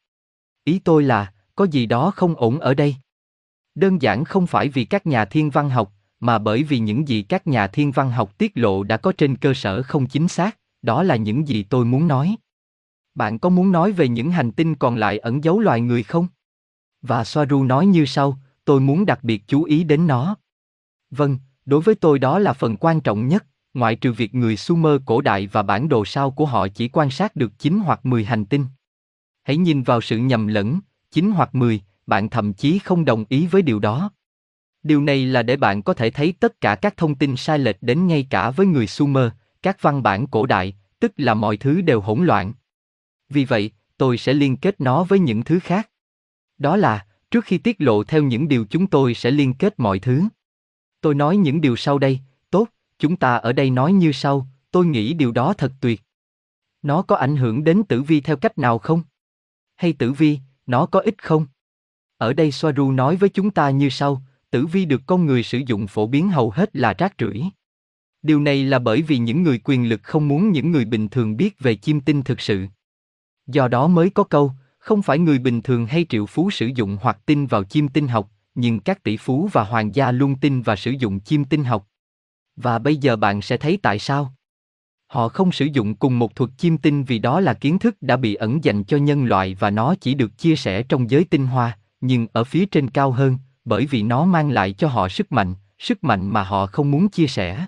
Ý 0.65 0.79
tôi 0.79 1.03
là, 1.03 1.33
có 1.55 1.65
gì 1.65 1.87
đó 1.87 2.11
không 2.11 2.35
ổn 2.35 2.61
ở 2.61 2.75
đây? 2.75 2.97
Đơn 3.75 4.03
giản 4.03 4.25
không 4.25 4.47
phải 4.47 4.69
vì 4.69 4.85
các 4.85 5.07
nhà 5.07 5.25
thiên 5.25 5.51
văn 5.51 5.71
học, 5.71 5.93
mà 6.21 6.39
bởi 6.39 6.63
vì 6.63 6.79
những 6.79 7.09
gì 7.09 7.23
các 7.23 7.47
nhà 7.47 7.67
thiên 7.67 7.93
văn 7.93 8.11
học 8.11 8.39
tiết 8.39 8.53
lộ 8.55 8.83
đã 8.83 8.97
có 8.97 9.13
trên 9.13 9.37
cơ 9.37 9.55
sở 9.55 9.83
không 9.83 10.07
chính 10.07 10.29
xác, 10.29 10.59
đó 10.83 11.03
là 11.03 11.17
những 11.17 11.49
gì 11.49 11.63
tôi 11.63 11.85
muốn 11.85 12.09
nói 12.09 12.37
bạn 13.15 13.39
có 13.39 13.49
muốn 13.49 13.73
nói 13.73 13.93
về 13.93 14.09
những 14.09 14.31
hành 14.31 14.53
tinh 14.53 14.75
còn 14.75 14.97
lại 14.97 15.19
ẩn 15.19 15.45
giấu 15.45 15.61
loài 15.61 15.81
người 15.81 16.03
không? 16.03 16.27
Và 17.03 17.25
Soaru 17.25 17.65
nói 17.65 17.87
như 17.87 18.05
sau, 18.05 18.39
tôi 18.65 18.81
muốn 18.81 19.07
đặc 19.07 19.25
biệt 19.25 19.43
chú 19.47 19.65
ý 19.65 19.85
đến 19.85 20.07
nó. 20.07 20.37
Vâng, 21.11 21.39
đối 21.65 21.81
với 21.81 21.95
tôi 21.95 22.19
đó 22.19 22.39
là 22.39 22.53
phần 22.53 22.77
quan 22.77 23.01
trọng 23.01 23.29
nhất, 23.29 23.47
ngoại 23.75 23.97
trừ 23.97 24.13
việc 24.13 24.35
người 24.35 24.57
Sumer 24.57 25.01
cổ 25.07 25.21
đại 25.21 25.47
và 25.47 25.63
bản 25.63 25.89
đồ 25.89 26.05
sao 26.05 26.31
của 26.31 26.47
họ 26.47 26.69
chỉ 26.69 26.89
quan 26.89 27.11
sát 27.11 27.37
được 27.37 27.59
9 27.59 27.79
hoặc 27.79 28.07
10 28.07 28.25
hành 28.25 28.45
tinh. 28.45 28.67
Hãy 29.43 29.57
nhìn 29.57 29.83
vào 29.83 30.01
sự 30.01 30.19
nhầm 30.19 30.47
lẫn, 30.47 30.81
9 31.11 31.31
hoặc 31.31 31.55
10, 31.55 31.81
bạn 32.07 32.31
thậm 32.31 32.53
chí 32.53 32.79
không 32.79 33.05
đồng 33.05 33.25
ý 33.29 33.47
với 33.47 33.63
điều 33.63 33.79
đó. 33.79 34.11
Điều 34.83 35.03
này 35.03 35.27
là 35.27 35.43
để 35.43 35.57
bạn 35.57 35.83
có 35.83 35.95
thể 35.95 36.11
thấy 36.11 36.35
tất 36.41 36.61
cả 36.61 36.75
các 36.75 36.97
thông 36.97 37.15
tin 37.15 37.37
sai 37.37 37.59
lệch 37.59 37.83
đến 37.83 38.07
ngay 38.07 38.27
cả 38.31 38.51
với 38.51 38.67
người 38.67 38.87
Sumer, 38.87 39.29
các 39.63 39.83
văn 39.83 40.03
bản 40.03 40.27
cổ 40.27 40.47
đại, 40.47 40.75
tức 41.01 41.13
là 41.17 41.35
mọi 41.35 41.57
thứ 41.57 41.81
đều 41.81 42.01
hỗn 42.01 42.25
loạn, 42.25 42.53
vì 43.33 43.45
vậy, 43.45 43.71
tôi 43.97 44.19
sẽ 44.19 44.35
liên 44.35 44.57
kết 44.57 44.81
nó 44.81 45.05
với 45.05 45.19
những 45.19 45.45
thứ 45.45 45.59
khác. 45.59 45.91
Đó 46.59 46.77
là, 46.77 47.07
trước 47.31 47.45
khi 47.45 47.59
tiết 47.59 47.77
lộ 47.79 48.05
theo 48.05 48.23
những 48.23 48.49
điều 48.49 48.65
chúng 48.71 48.87
tôi 48.87 49.15
sẽ 49.15 49.31
liên 49.31 49.55
kết 49.55 49.75
mọi 49.77 49.99
thứ. 49.99 50.23
Tôi 51.01 51.15
nói 51.15 51.37
những 51.37 51.61
điều 51.61 51.77
sau 51.77 51.99
đây, 51.99 52.21
tốt, 52.51 52.69
chúng 52.99 53.17
ta 53.17 53.37
ở 53.37 53.53
đây 53.53 53.71
nói 53.71 53.93
như 53.93 54.13
sau, 54.13 54.47
tôi 54.71 54.87
nghĩ 54.87 55.15
điều 55.15 55.33
đó 55.33 55.55
thật 55.59 55.73
tuyệt. 55.81 56.03
Nó 56.83 57.03
có 57.03 57.17
ảnh 57.17 57.37
hưởng 57.37 57.65
đến 57.65 57.83
tử 57.89 58.03
vi 58.03 58.21
theo 58.21 58.37
cách 58.37 58.59
nào 58.59 58.79
không? 58.79 59.03
Hay 59.75 59.93
tử 59.93 60.13
vi, 60.13 60.39
nó 60.67 60.87
có 60.87 61.01
ích 61.01 61.23
không? 61.23 61.47
Ở 62.19 62.33
đây 62.33 62.53
Soaru 62.53 62.93
nói 62.93 63.17
với 63.17 63.29
chúng 63.29 63.51
ta 63.51 63.71
như 63.71 63.89
sau, 63.89 64.23
tử 64.51 64.67
vi 64.67 64.85
được 64.85 65.03
con 65.07 65.27
người 65.27 65.43
sử 65.43 65.59
dụng 65.67 65.87
phổ 65.87 66.07
biến 66.07 66.29
hầu 66.29 66.51
hết 66.51 66.77
là 66.77 66.95
rác 66.99 67.15
rưởi. 67.19 67.43
Điều 68.23 68.41
này 68.41 68.65
là 68.65 68.79
bởi 68.79 69.03
vì 69.03 69.19
những 69.19 69.43
người 69.43 69.61
quyền 69.65 69.89
lực 69.89 70.01
không 70.03 70.29
muốn 70.29 70.53
những 70.53 70.71
người 70.71 70.85
bình 70.85 71.09
thường 71.09 71.37
biết 71.37 71.59
về 71.59 71.77
chiêm 71.77 72.01
tinh 72.01 72.23
thực 72.23 72.41
sự. 72.41 72.67
Do 73.47 73.69
đó 73.69 73.89
mới 73.89 74.11
có 74.11 74.25
câu, 74.25 74.53
không 74.79 75.03
phải 75.03 75.19
người 75.19 75.39
bình 75.39 75.63
thường 75.63 75.87
hay 75.87 76.07
triệu 76.09 76.27
phú 76.27 76.51
sử 76.51 76.67
dụng 76.67 76.99
hoặc 77.01 77.19
tin 77.27 77.47
vào 77.47 77.65
chim 77.65 77.89
tinh 77.89 78.09
học, 78.09 78.31
nhưng 78.55 78.81
các 78.81 79.03
tỷ 79.03 79.17
phú 79.17 79.49
và 79.53 79.65
hoàng 79.65 79.95
gia 79.95 80.13
luôn 80.13 80.35
tin 80.41 80.63
và 80.63 80.77
sử 80.77 80.91
dụng 80.91 81.21
chim 81.21 81.45
tinh 81.45 81.65
học. 81.65 81.89
Và 82.57 82.79
bây 82.79 82.97
giờ 82.97 83.17
bạn 83.17 83.43
sẽ 83.43 83.57
thấy 83.57 83.79
tại 83.83 83.99
sao. 83.99 84.35
Họ 85.07 85.29
không 85.29 85.53
sử 85.53 85.65
dụng 85.65 85.95
cùng 85.95 86.19
một 86.19 86.37
thuật 86.37 86.51
chim 86.59 86.79
tinh 86.79 87.05
vì 87.05 87.19
đó 87.19 87.41
là 87.41 87.55
kiến 87.55 87.79
thức 87.79 87.97
đã 88.01 88.17
bị 88.17 88.35
ẩn 88.35 88.65
dành 88.65 88.85
cho 88.85 88.97
nhân 88.97 89.25
loại 89.25 89.55
và 89.55 89.71
nó 89.71 89.95
chỉ 90.01 90.15
được 90.15 90.39
chia 90.39 90.57
sẻ 90.57 90.83
trong 90.83 91.11
giới 91.11 91.25
tinh 91.25 91.47
hoa, 91.47 91.79
nhưng 92.01 92.27
ở 92.33 92.45
phía 92.45 92.67
trên 92.67 92.91
cao 92.91 93.11
hơn, 93.11 93.39
bởi 93.65 93.87
vì 93.87 94.03
nó 94.03 94.25
mang 94.25 94.51
lại 94.51 94.73
cho 94.73 94.89
họ 94.89 95.09
sức 95.09 95.33
mạnh, 95.33 95.55
sức 95.79 96.05
mạnh 96.05 96.29
mà 96.29 96.43
họ 96.43 96.67
không 96.67 96.91
muốn 96.91 97.09
chia 97.09 97.27
sẻ. 97.27 97.67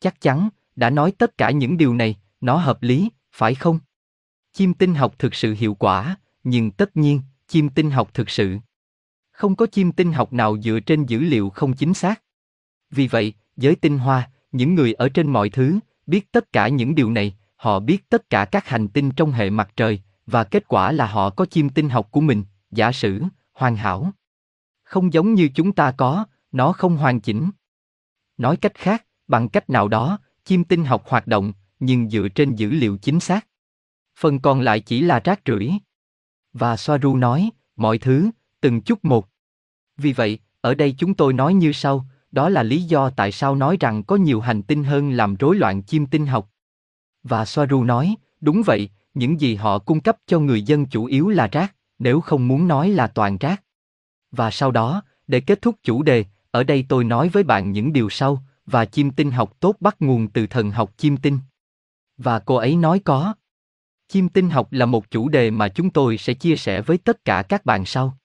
Chắc 0.00 0.20
chắn, 0.20 0.48
đã 0.76 0.90
nói 0.90 1.12
tất 1.18 1.38
cả 1.38 1.50
những 1.50 1.76
điều 1.76 1.94
này, 1.94 2.16
nó 2.40 2.56
hợp 2.56 2.82
lý, 2.82 3.08
phải 3.32 3.54
không? 3.54 3.78
Chim 4.52 4.74
tinh 4.74 4.94
học 4.94 5.18
thực 5.18 5.34
sự 5.34 5.54
hiệu 5.58 5.74
quả, 5.74 6.16
nhưng 6.44 6.70
tất 6.70 6.96
nhiên, 6.96 7.20
chim 7.48 7.68
tinh 7.68 7.90
học 7.90 8.14
thực 8.14 8.30
sự 8.30 8.58
không 9.42 9.56
có 9.56 9.66
chim 9.66 9.92
tinh 9.92 10.12
học 10.12 10.32
nào 10.32 10.58
dựa 10.60 10.80
trên 10.80 11.06
dữ 11.06 11.20
liệu 11.20 11.50
không 11.50 11.72
chính 11.72 11.94
xác. 11.94 12.22
Vì 12.90 13.06
vậy, 13.06 13.34
giới 13.56 13.74
tinh 13.76 13.98
hoa, 13.98 14.30
những 14.52 14.74
người 14.74 14.92
ở 14.92 15.08
trên 15.08 15.30
mọi 15.30 15.50
thứ, 15.50 15.78
biết 16.06 16.32
tất 16.32 16.52
cả 16.52 16.68
những 16.68 16.94
điều 16.94 17.10
này, 17.10 17.36
họ 17.56 17.80
biết 17.80 18.08
tất 18.08 18.30
cả 18.30 18.44
các 18.44 18.68
hành 18.68 18.88
tinh 18.88 19.10
trong 19.10 19.32
hệ 19.32 19.50
mặt 19.50 19.70
trời, 19.76 20.02
và 20.26 20.44
kết 20.44 20.68
quả 20.68 20.92
là 20.92 21.06
họ 21.06 21.30
có 21.30 21.46
chim 21.46 21.68
tinh 21.68 21.88
học 21.88 22.08
của 22.10 22.20
mình, 22.20 22.44
giả 22.70 22.92
sử, 22.92 23.22
hoàn 23.52 23.76
hảo. 23.76 24.12
Không 24.82 25.12
giống 25.12 25.34
như 25.34 25.48
chúng 25.54 25.72
ta 25.72 25.92
có, 25.92 26.24
nó 26.52 26.72
không 26.72 26.96
hoàn 26.96 27.20
chỉnh. 27.20 27.50
Nói 28.38 28.56
cách 28.56 28.74
khác, 28.74 29.04
bằng 29.28 29.48
cách 29.48 29.70
nào 29.70 29.88
đó, 29.88 30.18
chim 30.44 30.64
tinh 30.64 30.84
học 30.84 31.02
hoạt 31.08 31.26
động, 31.26 31.52
nhưng 31.80 32.10
dựa 32.10 32.28
trên 32.28 32.54
dữ 32.54 32.70
liệu 32.70 32.96
chính 32.96 33.20
xác 33.20 33.46
phần 34.22 34.38
còn 34.40 34.60
lại 34.60 34.80
chỉ 34.80 35.00
là 35.00 35.20
rác 35.24 35.40
rưởi. 35.46 35.70
Và 36.52 36.76
Soaru 36.76 37.16
nói, 37.16 37.50
mọi 37.76 37.98
thứ, 37.98 38.30
từng 38.60 38.80
chút 38.80 39.04
một. 39.04 39.28
Vì 39.96 40.12
vậy, 40.12 40.38
ở 40.60 40.74
đây 40.74 40.94
chúng 40.98 41.14
tôi 41.14 41.32
nói 41.32 41.54
như 41.54 41.72
sau, 41.72 42.06
đó 42.32 42.48
là 42.48 42.62
lý 42.62 42.82
do 42.82 43.10
tại 43.10 43.32
sao 43.32 43.54
nói 43.54 43.76
rằng 43.80 44.02
có 44.02 44.16
nhiều 44.16 44.40
hành 44.40 44.62
tinh 44.62 44.84
hơn 44.84 45.10
làm 45.10 45.36
rối 45.36 45.56
loạn 45.56 45.82
chim 45.82 46.06
tinh 46.06 46.26
học. 46.26 46.50
Và 47.22 47.44
Soaru 47.44 47.84
nói, 47.84 48.14
đúng 48.40 48.62
vậy, 48.66 48.88
những 49.14 49.40
gì 49.40 49.54
họ 49.54 49.78
cung 49.78 50.00
cấp 50.00 50.16
cho 50.26 50.40
người 50.40 50.62
dân 50.62 50.86
chủ 50.86 51.04
yếu 51.04 51.28
là 51.28 51.46
rác, 51.52 51.74
nếu 51.98 52.20
không 52.20 52.48
muốn 52.48 52.68
nói 52.68 52.88
là 52.88 53.06
toàn 53.06 53.38
rác. 53.38 53.62
Và 54.30 54.50
sau 54.50 54.70
đó, 54.70 55.02
để 55.26 55.40
kết 55.40 55.62
thúc 55.62 55.74
chủ 55.82 56.02
đề, 56.02 56.24
ở 56.50 56.64
đây 56.64 56.86
tôi 56.88 57.04
nói 57.04 57.28
với 57.28 57.42
bạn 57.42 57.72
những 57.72 57.92
điều 57.92 58.10
sau, 58.10 58.42
và 58.66 58.84
chim 58.84 59.10
tinh 59.10 59.30
học 59.30 59.56
tốt 59.60 59.76
bắt 59.80 59.96
nguồn 60.00 60.28
từ 60.28 60.46
thần 60.46 60.70
học 60.70 60.92
chim 60.96 61.16
tinh. 61.16 61.38
Và 62.16 62.38
cô 62.38 62.54
ấy 62.54 62.76
nói 62.76 62.98
có. 62.98 63.34
Chim 64.12 64.28
tinh 64.28 64.50
học 64.50 64.72
là 64.72 64.86
một 64.86 65.10
chủ 65.10 65.28
đề 65.28 65.50
mà 65.50 65.68
chúng 65.68 65.90
tôi 65.90 66.18
sẽ 66.18 66.34
chia 66.34 66.56
sẻ 66.56 66.80
với 66.80 66.98
tất 66.98 67.24
cả 67.24 67.42
các 67.48 67.64
bạn 67.64 67.84
sau. 67.84 68.18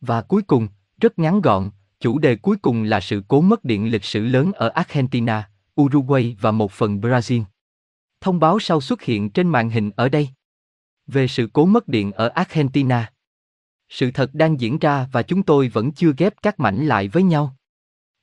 Và 0.00 0.22
cuối 0.22 0.42
cùng, 0.42 0.68
rất 1.00 1.18
ngắn 1.18 1.40
gọn, 1.40 1.70
chủ 2.00 2.18
đề 2.18 2.36
cuối 2.36 2.56
cùng 2.62 2.82
là 2.82 3.00
sự 3.00 3.22
cố 3.28 3.40
mất 3.40 3.64
điện 3.64 3.90
lịch 3.90 4.04
sử 4.04 4.24
lớn 4.24 4.52
ở 4.52 4.68
Argentina, 4.68 5.50
Uruguay 5.80 6.36
và 6.40 6.50
một 6.50 6.72
phần 6.72 7.00
Brazil. 7.00 7.44
Thông 8.20 8.40
báo 8.40 8.58
sau 8.58 8.80
xuất 8.80 9.02
hiện 9.02 9.30
trên 9.30 9.48
màn 9.48 9.70
hình 9.70 9.90
ở 9.96 10.08
đây. 10.08 10.28
Về 11.06 11.28
sự 11.28 11.48
cố 11.52 11.66
mất 11.66 11.88
điện 11.88 12.12
ở 12.12 12.28
Argentina. 12.28 13.12
Sự 13.88 14.10
thật 14.10 14.30
đang 14.34 14.60
diễn 14.60 14.78
ra 14.78 15.08
và 15.12 15.22
chúng 15.22 15.42
tôi 15.42 15.68
vẫn 15.68 15.92
chưa 15.92 16.12
ghép 16.18 16.34
các 16.42 16.60
mảnh 16.60 16.86
lại 16.86 17.08
với 17.08 17.22
nhau. 17.22 17.56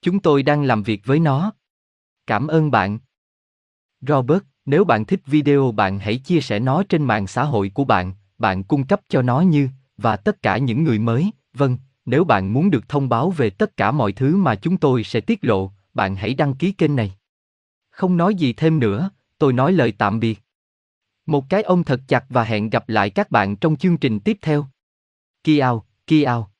Chúng 0.01 0.19
tôi 0.19 0.43
đang 0.43 0.63
làm 0.63 0.83
việc 0.83 1.01
với 1.05 1.19
nó. 1.19 1.53
Cảm 2.27 2.47
ơn 2.47 2.71
bạn. 2.71 2.99
Robert 4.01 4.43
nếu 4.69 4.83
bạn 4.83 5.05
thích 5.05 5.21
video 5.25 5.71
bạn 5.71 5.99
hãy 5.99 6.17
chia 6.17 6.41
sẻ 6.41 6.59
nó 6.59 6.83
trên 6.89 7.03
mạng 7.03 7.27
xã 7.27 7.43
hội 7.43 7.71
của 7.73 7.85
bạn, 7.85 8.13
bạn 8.37 8.63
cung 8.63 8.85
cấp 8.85 9.01
cho 9.09 9.21
nó 9.21 9.41
như, 9.41 9.69
và 9.97 10.17
tất 10.17 10.41
cả 10.41 10.57
những 10.57 10.83
người 10.83 10.99
mới, 10.99 11.31
vâng, 11.53 11.77
nếu 12.05 12.23
bạn 12.23 12.53
muốn 12.53 12.69
được 12.69 12.89
thông 12.89 13.09
báo 13.09 13.29
về 13.29 13.49
tất 13.49 13.77
cả 13.77 13.91
mọi 13.91 14.11
thứ 14.11 14.35
mà 14.35 14.55
chúng 14.55 14.77
tôi 14.77 15.03
sẽ 15.03 15.21
tiết 15.21 15.39
lộ, 15.41 15.71
bạn 15.93 16.15
hãy 16.15 16.33
đăng 16.33 16.53
ký 16.53 16.71
kênh 16.71 16.95
này. 16.95 17.11
Không 17.89 18.17
nói 18.17 18.35
gì 18.35 18.53
thêm 18.53 18.79
nữa, 18.79 19.09
tôi 19.37 19.53
nói 19.53 19.71
lời 19.71 19.93
tạm 19.97 20.19
biệt. 20.19 20.39
Một 21.25 21.49
cái 21.49 21.63
ôm 21.63 21.83
thật 21.83 22.01
chặt 22.07 22.25
và 22.29 22.43
hẹn 22.43 22.69
gặp 22.69 22.89
lại 22.89 23.09
các 23.09 23.31
bạn 23.31 23.55
trong 23.55 23.75
chương 23.75 23.97
trình 23.97 24.19
tiếp 24.19 24.37
theo. 24.41 24.65
Kiao, 25.43 25.85
Kiao. 26.07 26.51